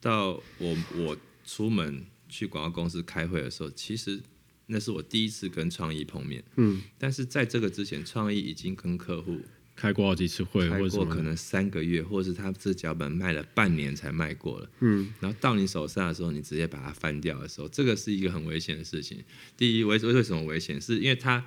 [0.00, 4.20] 到我我出门去广告公司开会的时候，其实
[4.66, 6.44] 那是我第一次跟创意碰面。
[6.56, 6.82] 嗯。
[6.98, 9.40] 但是在这个之前，创意已经跟客户。
[9.80, 14.70] 开过好几次会，开过可能三个月，或者是他这脚本卖了半年才卖过了。
[14.80, 19.24] 嗯，然后到你手上的时候，你直接把它翻掉的时候，这个是一个很危险的事情。
[19.56, 20.78] 第一，为为什么危险？
[20.78, 21.42] 是因为他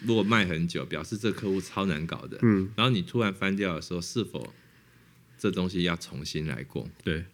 [0.00, 2.38] 如果卖很久，表示这个客户超难搞的。
[2.42, 4.52] 嗯，然后你突然翻掉的时候，是否
[5.38, 6.86] 这东西要重新来过？
[7.02, 7.24] 对，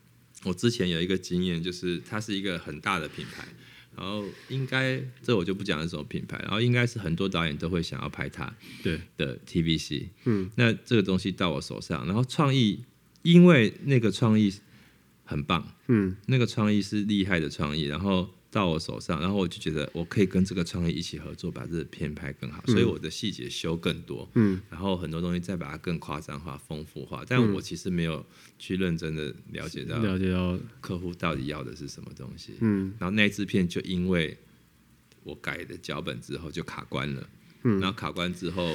[0.45, 3.45] 我之前有一个经验，就是它是一个很大的品牌。
[3.99, 9.01] 然后应该这我就不讲是什么品牌，然后应该是很多导演都会想要拍他对。
[9.17, 12.85] 的 TVC，嗯，那这个东西到我手上，然后创意
[13.23, 14.55] 因为那个创意
[15.25, 18.31] 很棒，嗯，那个创意是厉害的创意，然后。
[18.51, 27.23] 到我手上，然后我就觉得我可以跟这个创意一起合作，把这个片拍更好，所以我的细节修更多，嗯，然后很多东西再把它更夸张化、丰富化。
[27.29, 28.25] 但我其实没有
[28.59, 34.35] 去认真的了解到了解到客户到底要的是什么东西，嗯，然后那支片就因为
[35.25, 37.29] 我改的脚本之后就卡关了，
[37.65, 38.75] 嗯，然后卡关之后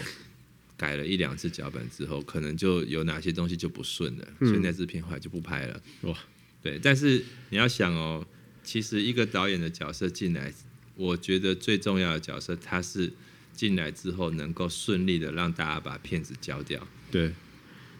[0.77, 5.81] 改了一两次脚本之后，可能就有哪些东西就不顺了，所以那支片后来就不拍了。
[6.01, 6.15] 哇，
[6.61, 8.23] 对，但是你要想哦。
[8.63, 10.53] 其实一个导演的角色进来，
[10.95, 13.11] 我觉得最重要的角色，他是
[13.53, 16.87] 进来之后能够顺利的让大家把片子交掉。
[17.11, 17.33] 对，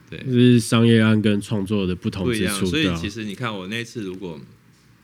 [0.08, 2.66] 对，就是商业案跟创作的不同之处。
[2.66, 4.40] 所以其实你看，我那次如果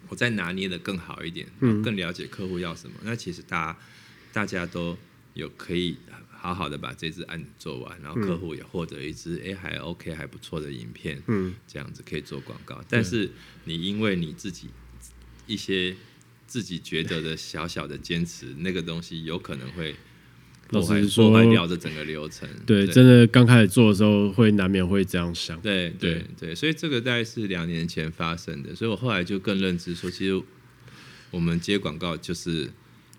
[0.09, 3.79] 我再拿捏的更好一点，更了解客户要什么，嗯、那其实大家
[4.33, 4.97] 大家都
[5.35, 5.97] 有可以
[6.31, 12.83] 好好的把这支案子做完，然后客户也获得一支哎还 OK 还不错的影片，嗯，这样子可以做广告。
[12.89, 13.31] 但是
[13.65, 14.69] 你因为你自己。
[15.51, 15.97] 一些
[16.47, 19.97] 自己觉得的小小的坚持，那个东西有可能会
[20.69, 22.49] 破坏破坏掉这整个流程。
[22.65, 25.61] 对，对真的刚开始做的时候，会难免会这样想。
[25.61, 28.73] 对对对，对，所以这个大概是两年前发生的。
[28.77, 30.41] 所以我后来就更认知说，其实
[31.33, 32.71] 我们接广告就是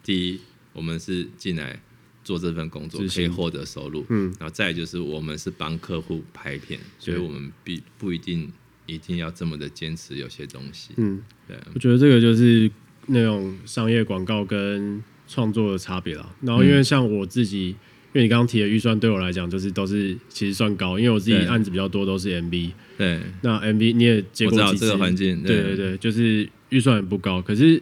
[0.02, 0.40] 第一，
[0.72, 1.82] 我们是进来
[2.24, 8.50] 做这份工作可以获得收入，嗯，然后再就是我们是帮客户拍片，所以我们必不一定。
[8.92, 10.90] 一定要这么的坚持，有些东西。
[10.98, 12.70] 嗯，对，我觉得这个就是
[13.08, 16.36] 那种商业广告跟创作的差别了。
[16.42, 22.72] 然后，因为像我自己，嗯、因为你刚刚提的预算对我来讲，就是都是其实算高，因为我自己案子比较多，都是 MV。
[22.98, 24.86] 对，那 MV 你也接过几次？
[24.86, 27.82] 这个环境，对对对，就是预算也不高，可是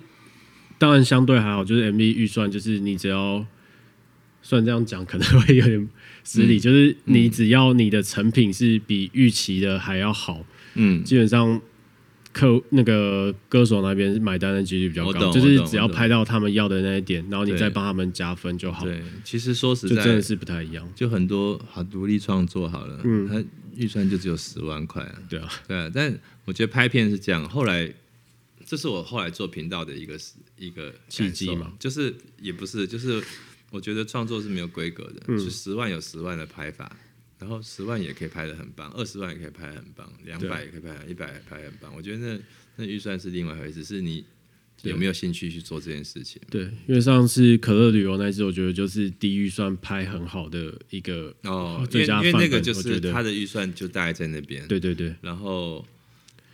[0.78, 3.46] 当然相对还好，就是 MV 预算就是你只要
[4.42, 5.90] 算这样讲，可能会有点
[6.24, 10.46] 失礼，嗯、就是你只要你的成品是比预期的还要好。
[10.76, 11.60] 嗯，基本上
[12.32, 18.86] 客那个歌手那边买单的几率比较高，就是只要拍到他们要的那一点，然后你再帮他们加分就好。
[18.86, 20.88] 对，其实说实在，真的是不太一样。
[20.96, 23.44] 就很多好独立创作好了，嗯，他
[23.76, 25.16] 预算就只有十万块啊。
[25.28, 25.92] 对啊，对啊。
[25.94, 27.92] 但我觉得拍片是这样，后来
[28.64, 30.16] 这是我后来做频道的一个
[30.56, 33.22] 一个契机嘛，就是也不是，就是
[33.72, 36.96] 我觉得创作是没有规格的，嗯，就十万有十万的拍法。
[37.40, 41.96] 然后十万也可以拍的很棒，二十万也可以拍得很棒，两百也可以拍，一百拍得很棒。
[41.96, 42.40] 我觉得那
[42.76, 44.26] 那预算是另外一回事，是你
[44.82, 46.42] 有没有兴趣去做这件事情。
[46.50, 54.68] 对，因为上次可乐旅游那次，我觉得就是低预算拍很好的一个哦，因为因为那个就是他的预算就大概在那边。
[54.68, 55.16] 对对对。
[55.22, 55.88] 然后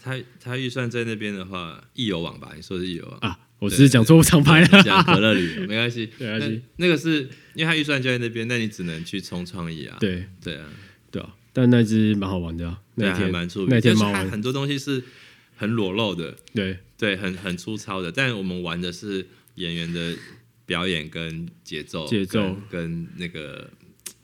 [0.04, 2.54] 他他预算在那边的话，易游网吧？
[2.56, 3.40] 你说的是易游网啊？
[3.60, 6.62] 我只是讲错厂牌了，讲可乐旅游没关系，没关系。
[6.78, 7.22] 那个是
[7.54, 9.98] 因为他预算就在那边，那你只能去冲创意啊。
[10.00, 10.70] 对对啊，
[11.12, 11.34] 对啊。
[11.54, 13.70] 但那只蛮好玩的，啊，那天蛮出名。
[13.70, 15.02] 那天他很多东西是
[15.56, 18.12] 很裸露的，对对，很很粗糙的。
[18.12, 20.18] 但我们玩的是演员的
[20.66, 23.70] 表演跟节奏，节奏跟那个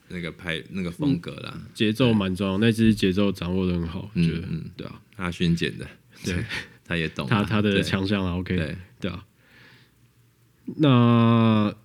[0.10, 1.58] 那个拍那个风格啦。
[1.74, 5.88] 节奏蛮重要，那只节奏掌握的很好，我觉得嗯，对啊，他巡剪的，
[6.26, 6.36] 对，
[6.86, 9.26] 他也懂，他他的强项啊，OK，对对啊。
[10.78, 11.76] 那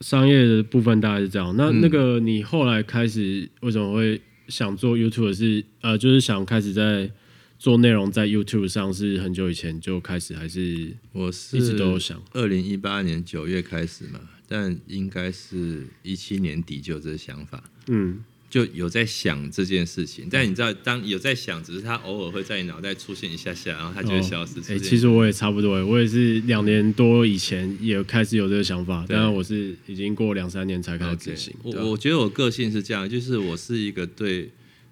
[0.00, 1.56] 商业的部分大概是这样。
[1.56, 5.32] 那那个你后来开始为什么会想做 YouTube？
[5.34, 7.10] 是呃，就是想开始在
[7.58, 12.20] 做内容在 YouTube 上，是很久以前就开始，还是我是一直都有想？
[12.32, 17.62] 二零一八年九月开始嘛，但应该是一七年底就有这个想法。
[17.86, 18.22] 嗯，
[18.54, 20.28] 就有在想这件事情。
[20.30, 24.60] 但你知道，当有在想，只是他偶尔会在你脑袋出现一下下，然后他就会消失。
[24.60, 31.52] 哎、哦欸，其实我也差不多，我也是两年多以前也开始有这个想法，但是我是已经过两三年才开始执行。
[31.64, 31.80] Okay.
[31.80, 34.48] 我我觉得我个性是这样，就是我是一个对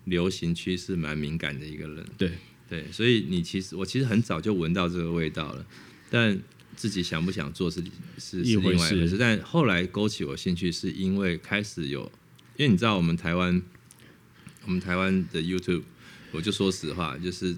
[0.06, 2.04] 流行趋势蛮敏感的一个人。
[2.18, 2.32] 对
[2.68, 5.64] 对，所以你其实我其实很早就闻到这个味道了，
[6.10, 6.36] 但。
[6.74, 7.84] 自己想不想做是
[8.18, 12.10] 是是另外一回事，但后来勾起我兴趣，是因为开始有，
[12.56, 13.62] 因为你知道我们台湾，
[14.64, 15.82] 我们台湾的 YouTube，
[16.30, 17.56] 我就说实话，就是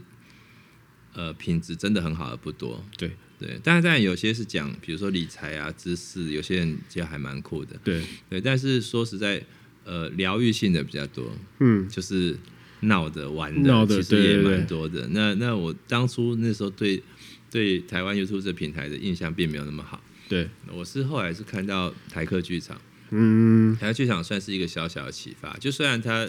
[1.12, 3.11] 呃品质真的很好的不多，对。
[3.38, 8.02] 对，但是当然有些是讲，比如说理财啊、知识，有些人其实还蛮酷的，对。
[8.30, 9.44] 对，但是说实在，
[9.85, 12.38] 呃，疗愈性的比较多，嗯，就是
[12.80, 15.09] 闹的玩的，其实也蛮多的。
[15.09, 17.02] 那那我当初那时候对。
[17.50, 20.02] 对台湾 YouTube 这平台的印象并没有那么好。
[20.28, 22.76] 对，我是后来是看到台客剧场，
[23.11, 25.57] 嗯，台客剧场算是一个小小的启发。
[25.59, 26.29] 就虽然它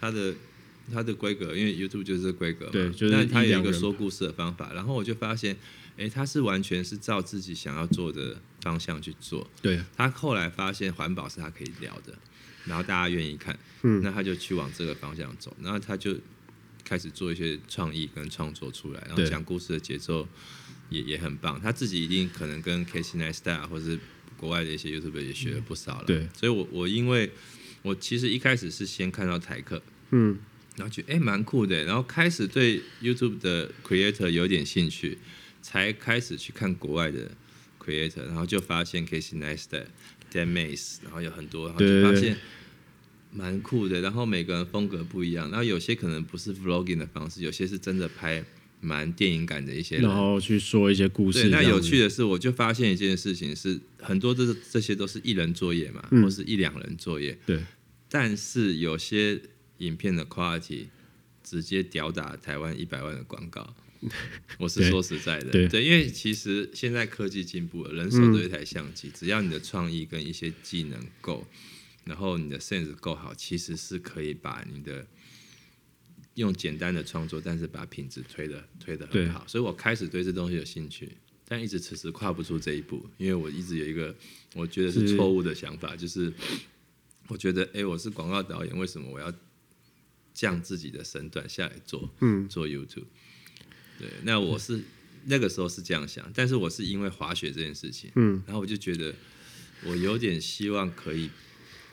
[0.00, 0.34] 它的
[0.92, 4.72] 它的规格，因为 YouTube 就是规格嘛，对，就是、但它有一个说故事的方法。
[4.72, 5.56] 然后我就发现，
[5.96, 9.50] 哎，他是完全是照自己想要做的方向去做。
[9.60, 12.16] 对，他后来发现环保是他可以聊的，
[12.64, 16.16] 然后大家愿意看，嗯，那他就去往这个方向走，然后他就。
[16.86, 20.28] 开始做一些创意跟创作出来，然后讲故事的节奏
[20.90, 21.58] 也也很棒。
[21.58, 23.98] 他自己一定可能跟 Casey Neistat 或者是
[24.36, 26.04] 国外的一些 YouTuber 也学了不少了。
[26.06, 27.30] 对，所以我我因为
[27.82, 30.38] 我其实一开始是先看到台客，嗯，
[30.76, 35.18] 然后觉得哎蛮酷的，然后开始对 YouTube 的 Creator 有点兴趣，
[35.62, 37.30] 才开始去看国外的
[37.78, 39.86] Creator，然后就发现 Casey Neistat、
[40.32, 42.36] Dan Mace，然后有很多，然后就发现。
[43.36, 48.44] 蛮酷的，然后每个人风格不一样，然后有些可能不是 vlogging 的方式，有些是真的拍
[48.84, 51.48] 蛮电影感的一些人，然后去说一些故事。
[51.48, 57.36] 那有趣的是，我就发现一件事情是，很多这这些都是一人作业嘛，嗯、或是一两人作业。
[57.46, 57.60] 对。
[58.08, 59.40] 但是有些
[59.78, 60.84] 影片的 quality
[61.42, 63.74] 直接吊打台湾一百万的广告，
[64.60, 71.46] 我是说实在的，对，对，因为其实现在科技进步了，人手都有一台相机，嗯、只要你的创意跟一些技能够。
[72.04, 75.06] 然后你的 sense 够好，其实是可以把你的
[76.34, 79.44] 用简单的创作，但是把品质推的推的很好。
[79.46, 81.10] 所以我开始对这东西有兴趣，
[81.46, 84.14] 但一直迟迟跨不出这一步，因为我一直有一个
[84.54, 86.32] 我觉得是错误的想法，是就是
[87.28, 89.32] 我觉得，哎，我是广告导演，为什么我要
[90.32, 93.04] 降自己的身段下来做，嗯，做 YouTube？
[93.98, 94.82] 对，那我是
[95.24, 99.14] 那个时候是这样想，但是我是因为滑雪这件事情，嗯，然后我就觉得
[99.84, 101.30] 我有点希望可以。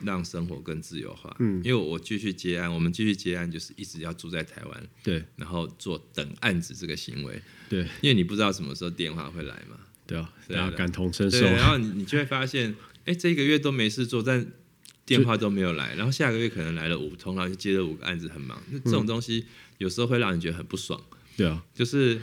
[0.04, 14.46] 让生活更自由化，嗯，因为我继续接案，我们继续接案就是一直要住在台湾，对，然后做等案子这个行为，对，因为你不知道什么时候电话会来嘛，对啊，对啊，感同身受，然后你你就会发现，哎，这一个月都没事做，但
[15.04, 19.46] 电话都没有来，然后下个月可能来了五通，然后就接了五个案子，很忙，那这种东西
[19.78, 21.00] 有时候会让你觉得很不爽，
[21.36, 22.20] 对啊，就是。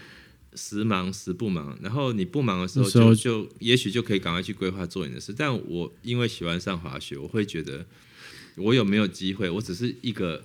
[0.56, 5.34] 时忙时不忙，然后你不忙的时候就就也许就可以赶快去规划做你的事。
[5.38, 7.86] 但我因为喜欢上滑雪，我会觉得
[8.56, 9.50] 我有没有机会？
[9.50, 10.44] 我只是一个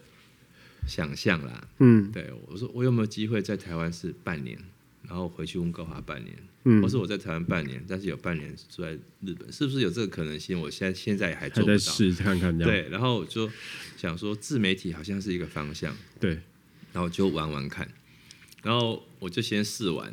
[0.87, 1.69] 想象啦。
[1.79, 4.59] 嗯，对，我说我有没有机会在台湾是半年，
[5.03, 6.37] 然后回去温哥华半年？
[6.67, 10.59] 嗯，或是我在台湾半年，但是有半年住在日本，是不是有这个可能性？
[10.59, 12.57] 我现在现在也还做不到，试看看。
[12.59, 13.51] 对，然后就
[13.99, 16.39] 想说自媒体好像是一个方向，对，
[16.93, 17.87] 然后就玩玩看。
[18.65, 20.13] 然后我就先试完，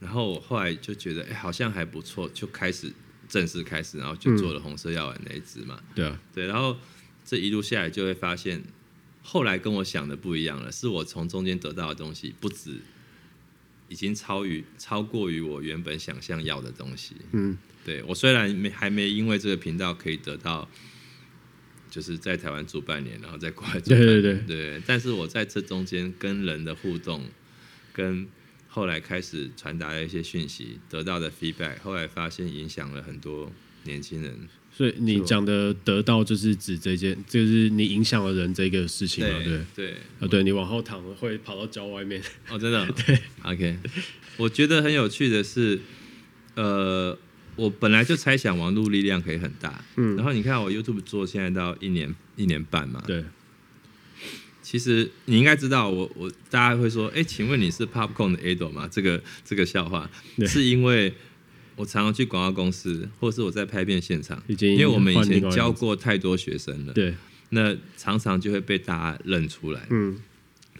[0.00, 2.92] 然后我后来就觉得，哎，好像还不错，就开始
[3.28, 5.80] 正式开始，然后就做了红色药丸那一支嘛。
[5.94, 6.76] 对啊，对，然后
[7.24, 8.60] 这一路下来就会发现，
[9.22, 12.80] 后来跟我想的不一样了，是我从中间得到的东西不止，
[13.88, 17.14] 已经超于超过于我原本想象要的东西。
[17.30, 20.68] 嗯，对，我虽然没还没因为这个频道可以得到，
[21.88, 27.24] 就是在台湾住半年，然后再过来住半年，对对对，对，但是我在这中间跟人的互动。
[27.92, 28.26] 跟
[28.68, 33.52] 后来开始传达的一些讯息得到的 feedback，后来发现影响了很多
[33.84, 34.36] 年轻人。
[34.74, 39.38] 所以你讲的得到就是指这件，就是你影响了人这个事情嘛？
[39.44, 42.22] 对对啊，对你往后躺会跑到脚外面。
[42.48, 42.86] 哦，真的？
[43.06, 43.78] 对，OK。
[44.38, 45.78] 我觉得很有趣的是，
[46.54, 47.16] 呃，
[47.54, 53.22] 我本来就猜想网络力量可以很大，嗯，然后你看我 YouTube 做现在到一年一年半嘛，对。
[54.72, 58.88] 其实你应该知道我，我我大家会说，哎，请问你是 Popcorn 的 Ado 吗？
[58.90, 60.10] 这个这个笑话
[60.46, 61.12] 是因为
[61.76, 67.14] 我常常去广告公司，或是我在拍片现场，因为我们以前教过太多学生了，对，
[67.50, 70.18] 那常常就会被大家认出来，嗯，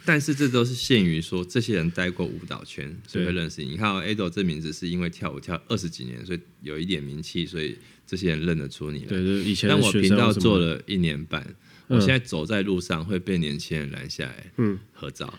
[0.05, 3.71] 但是这都是限于说这些人待过舞蹈圈，所以会认识你。
[3.71, 7.77] 你看 Ado 这名字是因为跳舞跳二十几年，所以有一点名气，所以
[8.07, 9.07] 这些人认得出你来。
[9.07, 11.47] 对，对，以前但我频道做了一年半。
[11.89, 15.39] 我现在走在路上会被年轻人拦下来，嗯，合照，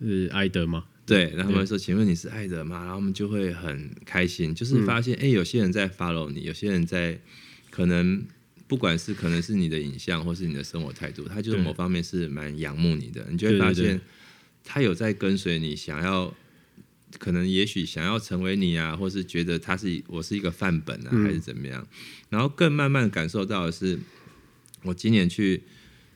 [0.00, 0.84] 是艾德吗？
[1.06, 7.20] 对，然后他们说：“请问你是艾德吗？”然后我们就会很开心，就是发现，哎、嗯，有些人在 follow 你，有些人在
[7.70, 8.26] 可能
[8.66, 14.00] 不管是可能是你的影像，或是你的生活态度，他就是某方面是蛮仰慕你的，你就会发现
[14.62, 16.34] 他有在跟随你，想要
[17.18, 21.80] 可能也许想要成为你啊，或是觉得他是我是一个范本啊，还是怎么样？
[21.82, 21.88] 嗯、
[22.30, 23.98] 然后更慢慢感受到的是，
[24.82, 25.62] 我今年去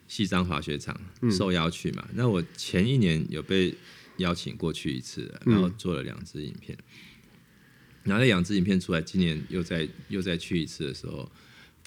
[0.07, 0.99] 西藏滑雪场
[1.30, 3.74] 受邀去嘛，嗯、那我前一年有被。
[4.18, 6.76] 邀请过去一次，然后做了两支影片，
[8.03, 11.30] 然后那两支影片出来，今年又再又再去一次的时候，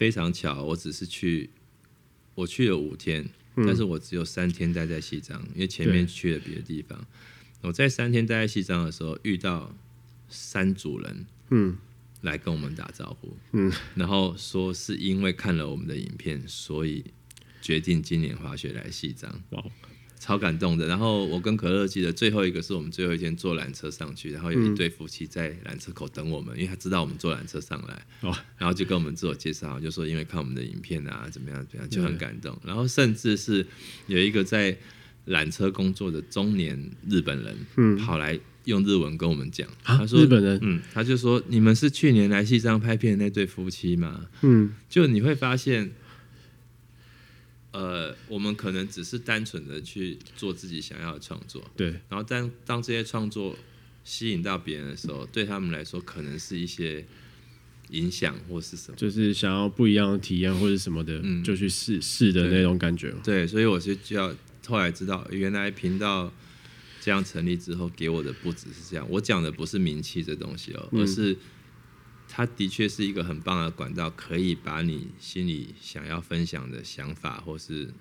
[0.01, 1.47] 非常巧，我只是去，
[2.33, 3.23] 我去了五天，
[3.57, 6.99] 但是我只有三天待在西藏，因为前面去了别的地方。
[7.61, 9.71] 我在三天待在西藏的时候，遇到
[10.27, 11.77] 三组人，嗯，
[12.21, 17.03] 来跟我们打招呼，嗯，然后说是因为看了我们的影片，所以
[17.61, 19.39] 决定今年滑雪来西藏。
[20.21, 32.55] 超感动的，然后我跟可乐记得最后一个是我们最后一天坐缆车上去，然后有一对夫妻在缆车口等我们，嗯、因为他知道我们坐缆车上来，哦、然后就跟我们自我介绍，就说因为看我们的影片啊，怎么样怎么样，就很感动。
[32.63, 33.65] 然后甚至是
[34.05, 34.77] 有一个在
[35.25, 44.27] 缆车工作的中年日本人，嗯，跑来用日文跟我们讲，啊、他说日本人，嗯，他就说你们是去年来西藏拍片的那对夫妻吗？
[44.43, 45.89] 嗯，就你会发现。
[47.71, 51.87] 呃，我们可能只是单纯的去做自己想要的创作，对。
[52.09, 53.57] 然后当当这些创作
[54.03, 57.05] 吸引到别人的时候，对他们来说可能是一些
[57.91, 63.13] 影响或是什么，就是想要不一样的体验或者什么的，嗯，就去试试的那种感觉。
[63.23, 64.35] 对，所以我就就要
[64.67, 66.31] 后来知道，原来频道
[66.99, 69.07] 这样成立之后给我的不只是这样。
[69.09, 71.37] 我讲的不是名气这东西哦，而是。
[72.33, 77.93] 它的确是一个很棒的管道，可以把你心里想要分享的想法，或是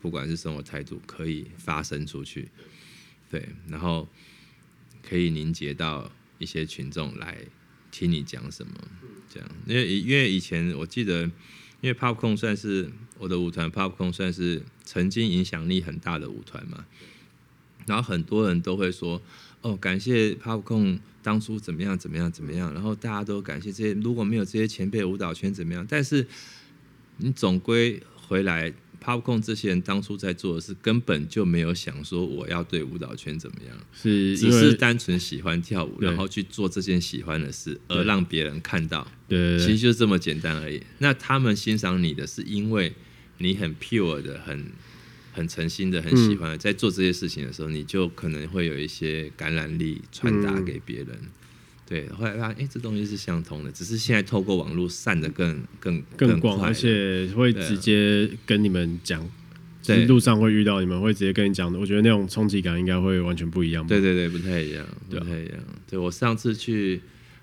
[0.00, 2.48] 不管是生活态度，可以发声出去。
[3.28, 4.08] 对，然后
[5.06, 7.36] 可以凝结到一些群众来
[7.90, 8.72] 听你讲什么，
[9.28, 9.48] 这样。
[9.66, 11.24] 因为因为以前我记得，
[11.82, 16.86] 因为 Popcorn 算是我的舞团，Popcorn 算是曾经影响力很大的舞团嘛，
[17.86, 19.20] 然后很多人都会说。
[19.62, 25.86] 哦，感谢 Popcorn 当初怎么样怎么样怎么样，然后大家都感谢这些，如果没有这些前辈舞蹈圈怎么样？
[25.86, 26.26] 但是
[27.18, 28.72] 你总归回来
[29.04, 39.06] ，Popcorn 这些人当初在做的事，根本就没有想说我要对舞蹈圈怎么样，是只是单纯喜欢跳舞，然后去做这件喜欢的事，而让别人看到。
[39.28, 40.82] 对，其实就这么简单而已。
[40.98, 42.94] 那他们欣赏你的是因为
[43.36, 44.72] 你很 pure 的很。
[45.32, 51.08] 很诚心的，很喜欢的，在做这些事情的时候，你就可能会有一些感染力传达给别人。
[51.10, 51.28] 嗯、
[51.86, 59.28] 对，后来发现，哎、欸，这东西是相通的，只是现在透过网络散的更更更广，而且会直接跟你们讲，
[59.80, 61.78] 在路上会遇到，你们会直接跟你讲的。
[61.78, 63.86] 我觉得那种冲击感应该会完全不一样。
[63.86, 65.58] 对对对，不太一样，不太一样。
[65.88, 67.00] 对，我上次去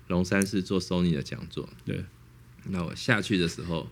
[0.08, 2.04] 龙山寺做 Sony 的讲座，对，
[2.68, 3.90] 那我下去的时候，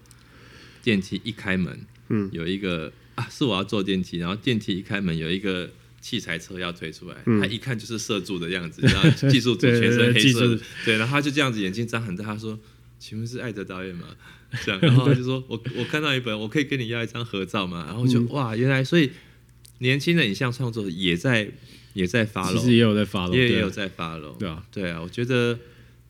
[0.83, 1.81] 电梯一开门，
[2.11, 2.93] 嗯，有一个。
[3.17, 5.69] 啊，是我要坐电梯，然后电梯一开门，有一个
[6.01, 12.59] 器材车要推出来，嗯、他一看就是摄助的样子，然后技术组全身黑色， 对，对，然后他就这样子眼睛张很大，他说
[13.01, 14.07] ：“请问是艾德导演吗？”
[14.65, 19.11] 这样，然后他就说：“我我看到一本，我可以跟你要一张合照吗？”然后就、嗯、哇，原来所以
[19.79, 21.51] 年轻的影像创作也在
[21.95, 25.59] 也在 follow，其实也有在 follow，也也有在 follow，对啊，对啊，我觉得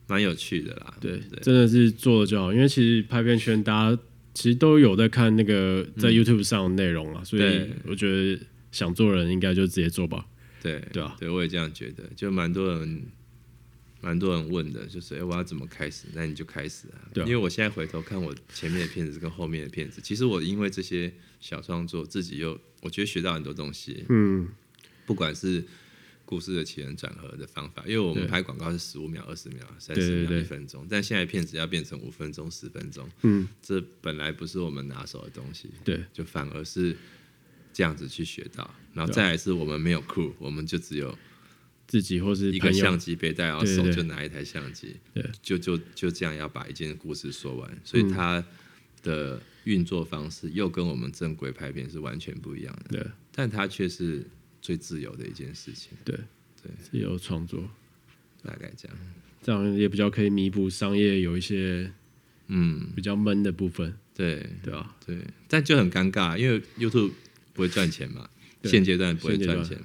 [0.07, 3.99] 蛮有趣的啦，对，对真的是做了就好，因为其实拍片圈大家。
[4.37, 8.39] 其实都有在看那个在 YouTube 上的内容啊，嗯、所以我觉得
[8.71, 10.27] 想做人应该就直接做吧。
[10.61, 13.01] 对对啊，对我也这样觉得，就蛮多人
[13.99, 16.05] 蛮多人问的，就是哎、欸，我要怎么开始？
[16.13, 17.09] 那你就开始啊。
[17.11, 24.05] 对啊，因为我现在回头看我前面的片子跟后面的片子，其实我因为这些小创作，自己又我觉得学到很多东西。
[24.09, 24.47] 嗯，
[25.07, 25.63] 不管是。
[26.27, 36.97] 故事的起承转合的方法，因为我们拍广告是十五秒、二十秒、三十秒、一分钟，但现在片子要变成五分钟、十分钟，嗯，这本来不是我们拿手的东西，对，就反而是
[37.71, 41.17] 这样子去学到，然后再来是我们没有 crew，我们就只有
[41.87, 48.43] 自己或是一个相机背带，然后手就拿一台相机，对，就就就这样要把一件故事说完，所以它
[49.01, 54.27] 的运作方式又跟我们正规拍片是完全不一样的，对，但它却是。
[54.61, 56.15] 最自由的一件事情，对
[56.61, 57.69] 对，自由创作，
[58.43, 58.97] 大概这样，
[59.41, 61.91] 这样也比较可以弥补商业有一些
[62.47, 62.91] 嗯。
[62.95, 67.11] 比较闷的部分，对对啊，对，但就很尴尬，因为 YouTube
[67.53, 68.27] 不会赚钱嘛，
[68.65, 69.79] 现阶段不会赚钱，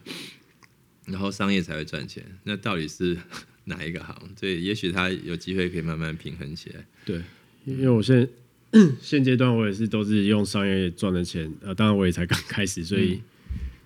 [1.04, 3.16] 然后商业才会赚钱，那到底是
[3.64, 4.16] 哪一个行？
[4.40, 6.84] 对，也许他有机会可以慢慢平衡起来。
[7.04, 7.22] 对，
[7.64, 8.26] 因为我现在
[9.00, 13.22] 现阶段我也是都是用商业赚的钱，呃，当然我也才刚开始，所以、嗯、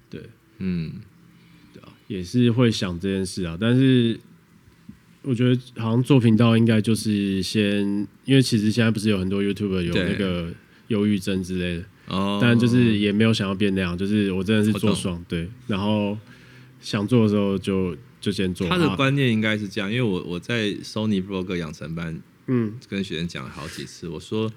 [0.08, 0.22] 对，
[0.58, 0.92] 嗯，
[1.72, 3.56] 对啊，也是会想这件事啊。
[3.60, 4.18] 但是
[5.22, 10.52] 我觉得好像做频道应该就是先，因为其实现在不是有很多 YouTuber 有那个
[10.88, 16.16] 忧郁症之类的，哦，但就是也没有想要变那样，就是我真的是做爽，对，然后
[16.80, 18.68] 想做的时候就就先做。
[18.68, 22.20] 他的观念应该是这样，因为我我在 Sony Blog 养成班。
[22.48, 24.48] 嗯，跟学生讲了好几次，我说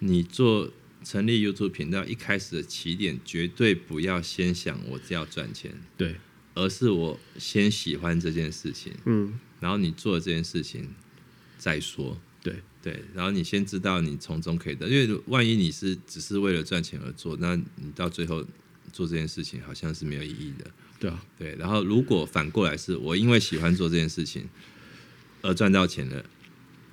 [0.00, 0.68] 你做
[1.04, 6.16] 成立 YouTube 频道，一开始的起点绝对不要先想我只要赚钱，对，
[6.54, 10.88] 而是我先喜欢这件事情，嗯，然后你做这件事情
[11.58, 12.56] 再说，对。
[12.82, 18.42] 对，然后你先知道你从中可以得，因为万一你是只是为了赚钱而做，那你到最后
[18.90, 24.48] 做这件事情好像是没有意义的，对啊，对，然后如果反过来是我因为喜欢做这件事情
[25.42, 26.24] 而赚到钱了。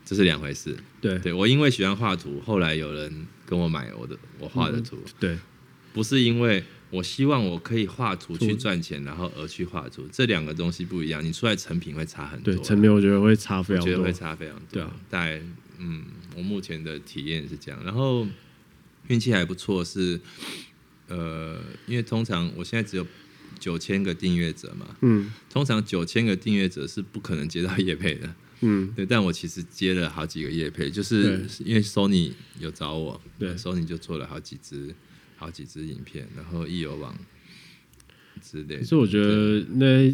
[0.03, 5.37] 这是两回事，对，对我因为喜欢画图，后来有人跟我买我的我画的图，嗯，对，
[5.93, 15.41] 不是因为我希望我可以画图去赚钱，然后而去画图，这两个东西不一样，你出来成品会差很多，对，成品我觉得会差非常多，我觉得会差非常多，对啊，大概
[15.79, 16.03] 嗯，
[16.35, 18.27] 我目前的体验是这样，然后
[19.07, 20.19] 运气还不错，是
[21.07, 23.07] 呃，因为通常我现在只有
[23.57, 28.35] 九千个订阅者嘛，嗯，通常九千个订阅者是不可能接到业配的。
[28.61, 34.95] 嗯，对，但我其实接了好几个业配，就是因为 Sony 有找我，对，Sony 就做了好几支、
[35.35, 37.15] 好几支影片，然后易游网
[38.41, 38.83] 之类的。
[38.83, 40.11] 所以我觉得那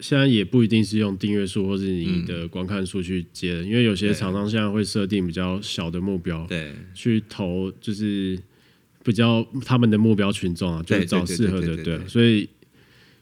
[0.00, 8.36] 现在也不一定是用订阅数或是你的观看数去接因为有些厂商现在会设定比较小的目标，对，去投就是
[9.04, 12.48] 比较他们的目标群众啊，就找适合的，对，所以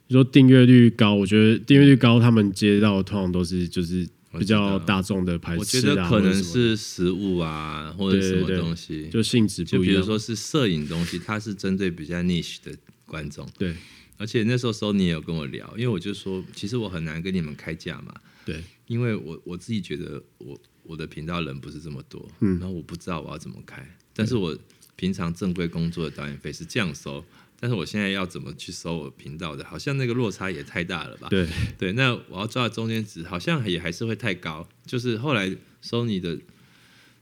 [0.07, 4.09] 你说订阅率高，我觉得订阅率高，他们接到的通常都是就是。
[4.38, 9.82] 比较大众的排斥、啊、我觉得可能是食物啊，或者什么东西，就性质不一样。
[9.82, 12.72] 就比如说是摄影东西，它是针对比较 niche 的
[13.06, 13.48] 观众。
[13.58, 13.74] 对，
[14.16, 18.14] 而且那时候 Sony 也有跟我聊，因为我就说，其实我很难跟你们开价嘛。
[18.44, 24.56] 对，因为我我自己觉得我我的频道人不是这么多，嗯，然后我不知道我要怎么开，但是我
[24.94, 27.24] 平常正规工作的导演费是这样收。
[27.62, 29.62] 但是我现在要怎么去搜我频道的？
[29.66, 31.28] 好像那个落差也太大了吧？
[31.28, 31.46] 对
[31.76, 34.66] 对，那我要抓中间值，好像也还是会太高。
[34.86, 36.38] 就是后来 Sony 的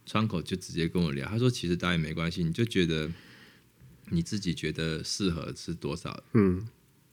[0.06, 3.10] 窗口就直接跟我聊，他说其实导演没关系，你就觉得
[4.10, 6.68] 你自己觉得适合是多少，嗯，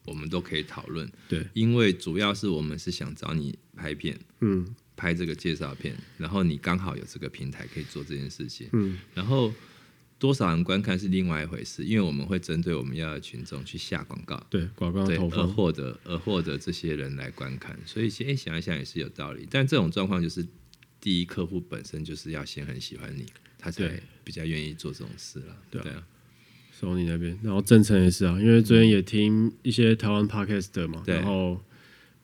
[0.06, 1.12] 我们都可以讨论。
[1.28, 9.52] 对，因为主要是我们是想找你拍片，嗯，拍这个介绍片，然后你刚好有这个平台可以做这件事情，嗯，然后。
[10.18, 19.46] 多少人观看是另外一回事，因为我们会针对我们要的群众去下广告，对广告投放，而获得而获得这些人来观看，所以先想一想也是有道理。
[19.52, 20.46] 但这种状况就是，
[21.02, 23.26] 第一客户本身就是要先很喜欢你，
[23.58, 25.58] 他才比较愿意做这种事了。
[25.70, 26.08] 对啊
[26.80, 31.62] ，Sony 那边，然后正成也是啊，因为最近也听一些台湾 Podcast 嘛，然后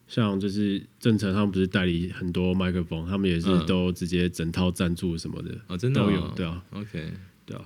[0.08, 7.12] 像就是正成他们不是代理很多麦克风，他们也是都直接整套赞助什么的，哦，真的都有，对啊，OK。
[7.46, 7.64] 对啊，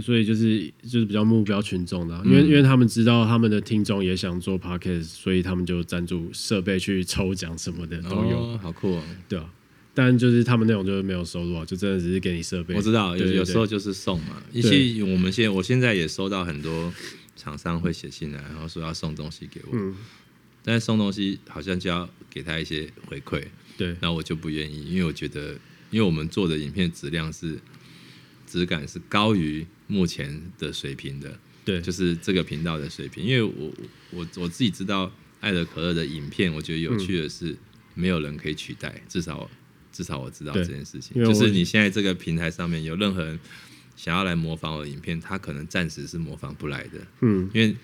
[0.00, 9.02] 所以就是就是比较目标群众的，因为因为他们知道他们的听众也想做 podcast，所以他们就赞助设备去抽奖什么的都有，好酷哦！
[9.28, 9.52] 对啊，
[9.92, 12.74] 但就是他们那种就是没有收入啊，就真的只是给你设备。
[12.74, 16.90] 我知道有有时候就是送嘛，一些我们现在我现在也收到很多
[17.36, 19.94] 厂商会写信来，然后说要送东西给我，
[20.64, 23.44] 但是送东西好像就要给他一些回馈，
[23.76, 25.52] 对，那我就不愿意，因为我觉得
[25.90, 27.58] 因为我们做的影片质量是。
[28.52, 33.24] 质感是高于目前的水平的，对，就是这个频道的水平。
[33.24, 33.72] 因为我
[34.10, 37.56] 我我自己知道艾德可乐的影片，我觉得有趣的是，
[37.94, 39.50] 没有人可以取代，嗯、至少
[39.90, 41.24] 至少我知道这件事情。
[41.24, 43.40] 就是你现在这个平台上面有任何人
[43.96, 46.98] 想要来模仿我的影片，他可能暂时是模仿不来的。
[47.22, 47.74] 嗯，因为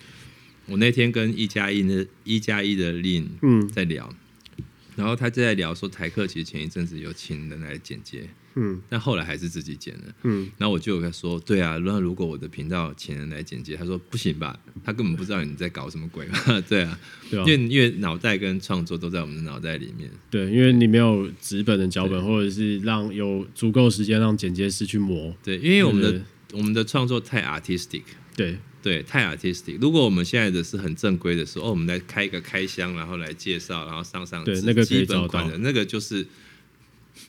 [0.67, 4.15] 我那天跟一加一的一加一的 Lin 嗯在聊，
[4.59, 4.65] 嗯、
[4.97, 8.29] 然后他就在聊说台客其实前一阵子有请人来剪接。
[8.61, 10.13] 嗯，但后来还是自己剪的。
[10.25, 16.37] 嗯，然后我就有跟他说，对啊，那如果我的频道请人来剪辑，他说不行吧，他根本不知道你在搞什么鬼嘛。
[16.69, 16.99] 对啊，
[17.31, 20.11] 对啊，因为因为脑袋跟创作都在我们的脑袋里面。
[20.29, 25.33] 对，因为你没有纸本的脚本，或者是让有足够时间让剪接师去磨。
[25.45, 26.21] 对，因为我们的
[26.53, 28.03] 我们的创作太 artistic。
[28.35, 29.79] 对对，太 artistic。
[29.81, 36.27] 如果我们现在的是很正规的时候，哦，我们来开一个开箱，然后来介绍，然后上上对那个基本款的那个就是。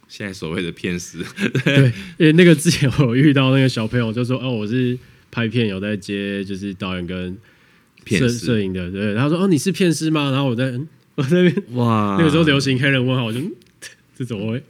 [0.08, 1.18] 现在所谓的片师，
[1.64, 1.86] 对，
[2.18, 4.98] 因为那个之前我遇到那个小朋友就说：“哦，我是
[5.30, 7.38] 拍片有在接，就是导演跟
[8.06, 10.74] 摄摄影的。”对，他说：“哦，你是片师吗？”然后我在
[11.16, 13.40] 我在那边哇，那个时候流行黑人问号，我就
[14.18, 14.64] 这怎么会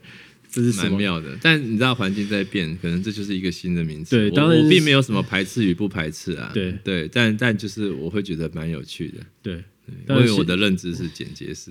[0.50, 1.38] 这是蛮妙的。
[1.40, 4.16] 但你知道环境在变，可能这就是一个新的名词。
[4.16, 6.50] 对，当然我并没有什么排斥与不排斥啊。
[6.52, 9.18] 对对，但但就是我会觉得蛮有趣的。
[9.42, 9.62] 对，
[10.08, 11.70] 因为我的认知是剪接师。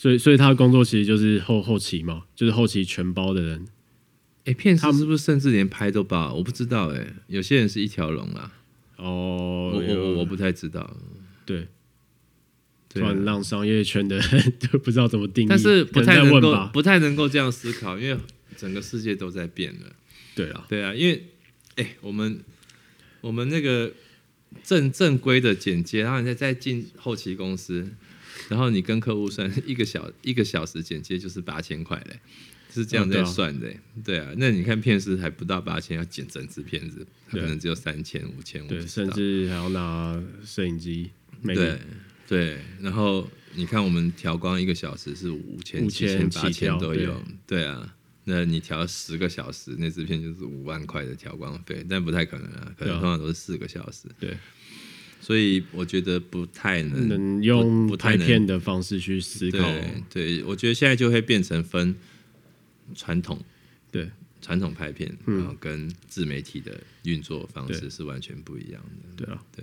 [0.00, 3.66] 所以，所以他的工作其实就是后后期嘛，就是后期全包的人。
[4.46, 6.32] 哎，片师是不是甚至连拍都包？
[6.32, 8.50] 我不知道哎，有些人是一条龙啊。
[8.96, 10.96] 哦，我我我不太知道。
[11.44, 11.68] 对，
[12.88, 18.18] 突然让商业圈的人 都不知道怎么定义，但是不太能够不太能够这样思考，因为
[18.56, 19.92] 整个世界都在变了。
[20.34, 21.26] 对啊，对啊，因为
[21.76, 22.40] 哎，我们
[23.20, 23.92] 我们那个
[24.62, 27.86] 正正规的剪接，然后你再再进后期公司。
[28.50, 32.18] 然后你跟客户算一个小一个小时剪接就是八千块嘞，
[32.68, 33.72] 是这样在算的。
[34.04, 41.12] 对啊，那你看片师还不到八千，要剪整支片子，可能只有三千五千五，对，甚至还要拿摄影机。
[41.44, 41.78] 对
[42.26, 47.22] 对，然后你看我们调光一个小时是五千、七千、八千都有。
[47.46, 47.94] 对啊，
[48.24, 54.08] 那你调十个小时，那支片就是五万块的调光费，但不太可能啊，可能通常都是四个小时。
[54.18, 54.36] 对。
[55.20, 59.58] 所以我觉得不太能能用拍片的方式去思考。
[60.12, 61.94] 对，对，我觉得现在就会变成分
[62.94, 63.38] 传统，
[63.92, 64.08] 对。
[64.42, 66.72] 传统拍片，然后跟自媒体的
[67.04, 69.24] 运作方式是完全不一样的。
[69.26, 69.62] 对啊，对，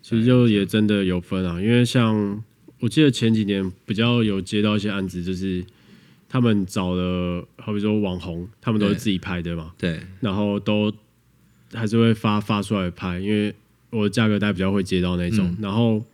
[0.00, 2.40] 其实就也真的有分啊，因为像
[2.78, 5.64] 我记得前几年比较有接到一些案子，就是
[6.28, 10.94] 他们找了好比说网红，他们都是自己拍的嘛，对，然后都
[11.72, 13.52] 还是会发发出来拍，因为。
[13.90, 16.04] 我的价格带比较会接到那种，嗯、然后，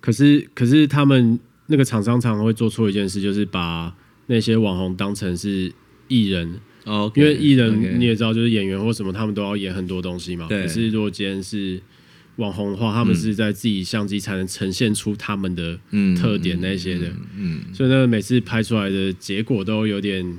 [0.00, 3.94] 可是可是他们那个厂商常常会做错一件事，就是把
[4.26, 5.70] 那些网红当成是
[6.08, 10.46] 艺人哦，okay, 因为艺人你也知道，就是演员或什么，他们都要演很多东西嘛。
[10.48, 10.62] 对。
[10.62, 11.80] 可是如果今天是
[12.36, 15.78] 网红的话，他们是在自己相机才能呈现出他们的
[16.18, 20.38] 特点那些的，嗯，嗯嗯所以呢，每次拍出来的结果都有点，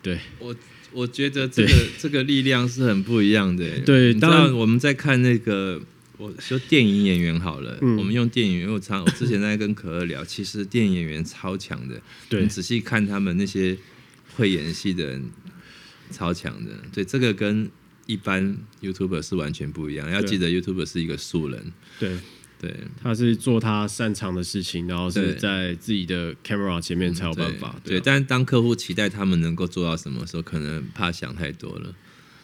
[0.00, 0.54] 对我。
[0.92, 3.80] 我觉得这个对 这个力量是很不一样的。
[3.80, 5.80] 对，当然我们在看那个，
[6.16, 12.00] 我说电影演员好了，嗯、我们用电影演员，我常我之前在跟可乐聊， 其实电影演员超强的。
[12.28, 13.76] 对，你仔细看他们那些
[14.36, 15.30] 会演戏的人，
[16.10, 16.70] 超强的。
[16.92, 17.70] 对，这个跟
[18.06, 20.10] 一般 YouTuber 是完全不一样。
[20.10, 21.72] 要记得 YouTuber 是一个素人。
[21.98, 22.16] 对。
[22.60, 27.76] 对，他是做他擅长的事情，然后是在自己的 camera 前面才有办法。
[27.84, 31.94] 对，但是当客户期待他们能够做到什么时候，可能怕想太多了。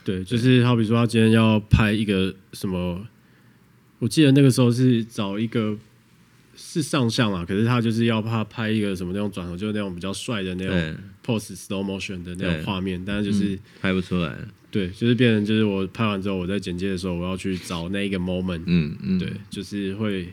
[0.05, 3.07] 对，就是好比说他今天要拍一个什么，
[3.99, 5.77] 我记得那个时候是找一个
[6.55, 10.97] 是上相啊，可是他就是要怕拍一个什么那种转头，就是那种比较帅的那种
[11.27, 14.37] pose slow motion 的那种画面，但是就是拍不出来。
[14.75, 20.27] 对，就是变成就是我拍完之后，我在剪接的时候，我要去找那一个 moment，嗯嗯，对，就是会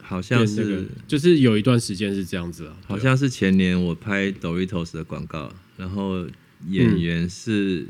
[0.00, 6.24] 好像是、那个，就是有一段时间是这样子啊，好像是前年我拍 Doritos 的广告，然后
[6.68, 7.84] 演员是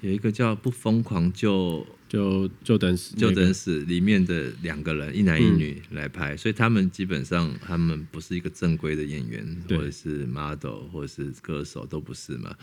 [0.00, 12.54] 有一个叫不疯狂就就就等死，就等死里面的两个人，一男一女来拍，嗯、所以他们基本上他们不是一个正规的演员，或者是 model 或者是歌手都不是嘛。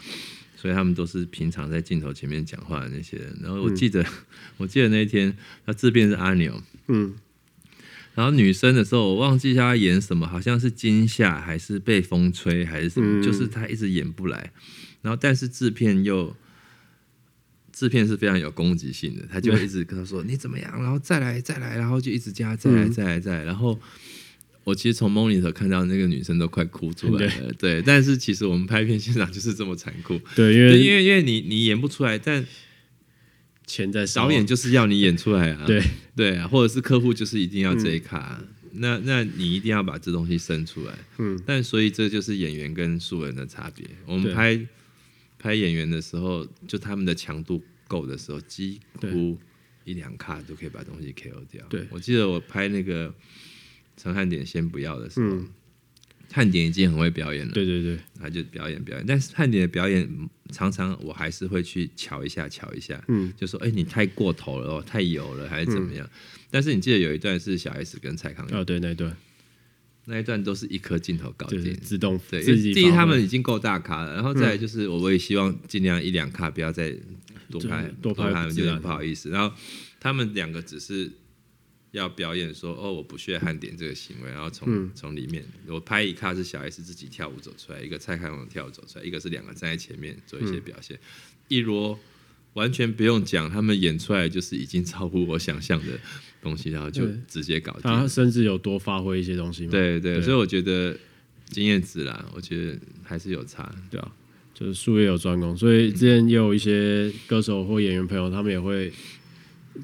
[0.60, 3.34] 所以他们都是平常在镜头前面讲话的那些人。
[3.42, 4.08] 然后我记得，嗯、
[4.58, 5.34] 我记得那一天
[5.66, 7.16] 他自辩是阿牛，嗯，
[8.14, 14.52] 然后女生的时候我忘记他演什么，好像是惊吓还是被风吹还是什么，嗯、就是他一直演不来。
[15.02, 16.36] 然后但是制片又
[17.72, 23.80] 制片是非常有攻击性的，他就一直跟他说、嗯、你怎么样，然后再来再来，然后就一直加再来再来再来，然后。
[24.70, 32.46] 我其实从 monitor 看到那个女生都快哭出来了，对， 对，但是其实我们拍片现场就是这么残酷，对，因为因为因为你你演不出来，但
[33.66, 35.82] 钱在导演就是要你演出来啊， 对
[36.16, 43.86] 对啊，或者是客户就是一定要这一卡，嗯、那那你一定要把这东西生出来，嗯，但所以这就是演员跟素人的差别。
[44.06, 44.60] 我们拍
[45.40, 49.36] 拍演员的时候，就他们的强度够的时候，几乎
[49.84, 51.66] 一两卡都可以把东西 KO 掉。
[51.70, 53.12] 对，我记得我拍那个。
[54.02, 55.48] 陈汉典先不要的时候，嗯、
[56.32, 57.52] 汉典已经很会表演了。
[57.52, 60.10] 对对对，他就表演表演，但是汉典的表演
[60.54, 66.08] 常常我还是会去瞧一下瞧一下，嗯，就说哎、欸，你太过头了哦，太油了还是怎么样？
[66.08, 66.20] 嗯、
[66.50, 69.18] 但是你记得有一段是小 S 跟蔡康永，哦对，那一段，
[70.06, 72.42] 那一段都是一颗镜头搞定，自动对。
[72.42, 76.96] 第一他们已经够大咖了，然后再来就是我也希望尽量一两卡不要再
[77.50, 79.30] 多拍多拍，有点不好意思。
[79.30, 79.54] 然后
[80.00, 81.12] 他们两个只是。
[81.92, 91.02] 要表演说哦，我不屑汉典这个行为，然后从从、嗯、里面我拍一卡是小 S 自己跳舞走出来，一个蔡康永跳舞走出来，一个是两个站在前面做一些表现，嗯、
[91.48, 92.00] 一罗
[92.54, 96.00] 完全不用讲，他们演出来就是已经超乎我想象的
[96.42, 97.82] 东西，然后就直接搞定。
[97.84, 99.72] 他甚至有多发挥一些东西吗？
[99.72, 100.96] 对对，对对，所以我觉得
[101.50, 104.12] 经验值啦，我觉得还是有差，对啊，
[104.54, 108.92] 就是术业有专攻，所以之前也有一些歌手或演员朋友，他们也会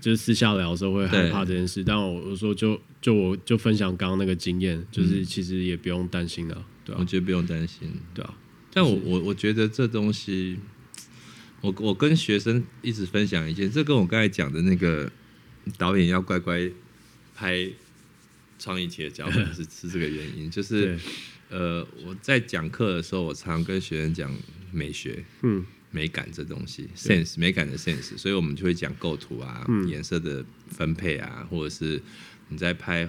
[0.01, 8.37] 就是私下聊的时候会害怕这件事，但我我说就就我就分享刚刚那个经验，就是其实也不用担心的，对啊，我觉得不用担心，对啊，
[8.73, 10.57] 但我我我觉得这东西，
[11.61, 15.11] 我我跟学生一直分享一件，这跟我刚才讲的那个
[15.77, 16.69] 导演要乖乖
[17.35, 17.69] 拍
[18.57, 20.97] 创意题的脚本是是这个原因，就是。
[21.47, 24.35] 呃，我在讲课的时候，我常跟学生讲
[24.71, 25.63] 美学，嗯，
[25.95, 32.01] 美感这东西，sense 美感的 sense，所以我们就会讲构图啊，嗯，颜色的分配啊，或者是
[32.49, 33.07] 你在拍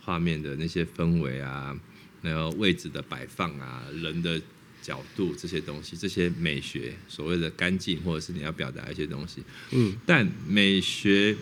[0.00, 1.78] 画面的那些氛围啊，
[2.22, 4.42] 然后位置的摆放啊，人的
[4.82, 11.36] 角度这些东西，这些美学所谓的干净，或者是你要表达一些东西，嗯，但美学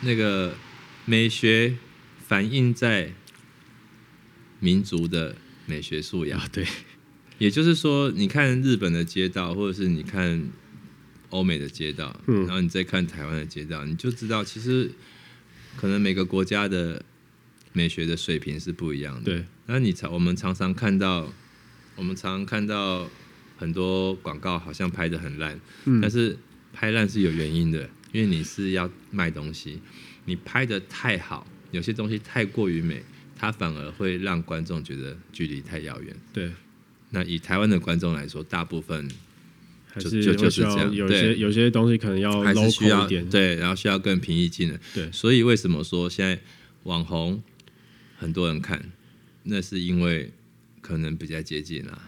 [0.00, 0.56] 那个
[1.04, 1.76] 美学
[2.26, 3.12] 反映在。
[4.64, 5.34] 民族的
[5.66, 6.64] 美学素养，对，
[7.42, 10.40] 也就是说，你看日本的街道，或者是你看
[11.30, 14.88] 欧美的街道，然后你再看台湾的街道，你就知道，其实
[15.76, 17.04] 可能每个国家的
[17.72, 19.22] 美学的水平是不一样的。
[19.24, 21.34] 对，那你常我们常常看到，
[21.96, 23.10] 我们常常看到
[23.56, 25.60] 很多广告好像拍的很烂，
[26.00, 26.38] 但是
[26.72, 29.80] 拍烂是有原因的，因为你是要卖东西，
[30.26, 33.02] 你拍的太好，有些东西太过于美。
[33.34, 36.16] 它反而会让观众觉得距离太遥远。
[36.32, 36.52] 对，
[37.12, 39.08] 那以台湾的观众来说，大部分
[39.98, 40.92] 就就就是这样。
[40.92, 44.80] 有些有些东西可能要还是需要对，然后需要更平易近人。
[44.92, 46.40] 对，所以为什么说现在
[46.84, 47.40] 网红
[48.18, 48.82] 很多人看？
[49.44, 50.32] 那是因为
[50.80, 51.98] 可能比较接近啊，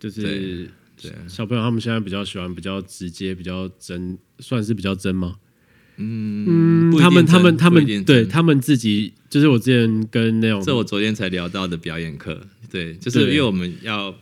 [0.00, 0.68] 就是
[1.00, 5.36] 对小朋友他们现在比较喜欢比较直接、比较真，算是比较真吗？
[5.98, 12.40] 嗯，他们他们他们对他们自己，就是我之前跟那种，这我昨天才聊到的表演课，
[12.70, 14.14] 对，就是因为我们要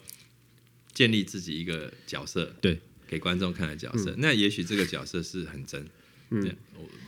[0.96, 5.86] 建立自己一个角色，对，给观众看的角色，那也许这个角色是很真。
[6.30, 6.56] 嗯，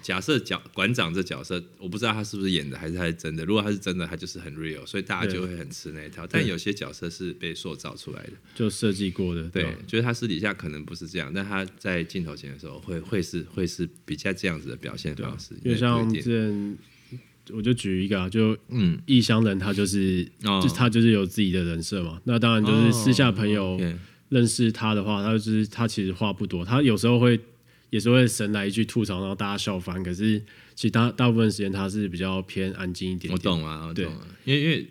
[0.02, 3.44] 假设角馆长这角色，我不知道他是不是演的，还是他是真的。
[3.46, 6.24] 如果他是真的，他就是很 real，所以大家就会很吃那一套。
[6.24, 9.48] 但有些角色是被塑造出来的，就设计过的。
[9.48, 15.54] 对，就是他私底下可能不是这样，但他在镜头前的时候会会是会是比较这样子的表现方式。
[15.64, 16.78] 因为像之前，
[17.54, 22.20] 我就举一个啊，就嗯，异乡人他就是，就是他就是有自己的人设嘛。
[22.24, 23.80] 那当然就是私下朋友
[24.28, 27.38] 认识他的话，他就是他其实话不多，他有时候会。
[27.90, 30.02] 也是会神来一句吐槽，然后大家笑翻。
[30.02, 30.38] 可是
[30.74, 33.32] 其实大大部分时间他是比较偏安静一点点。
[33.32, 34.26] 我懂啊，我懂啊。
[34.44, 34.86] 因为因为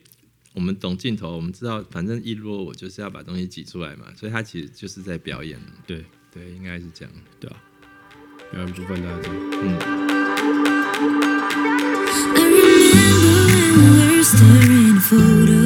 [0.53, 5.59] 我们懂镜头，我们知道反正一落我就是要把东西挤出来嘛，所以他其实就是在表演。
[5.85, 6.03] 对
[6.33, 7.61] 对，应该是这样，对啊。
[8.51, 9.35] 表演部分大家这样。
[9.61, 10.76] 嗯。
[14.27, 15.56] staring photo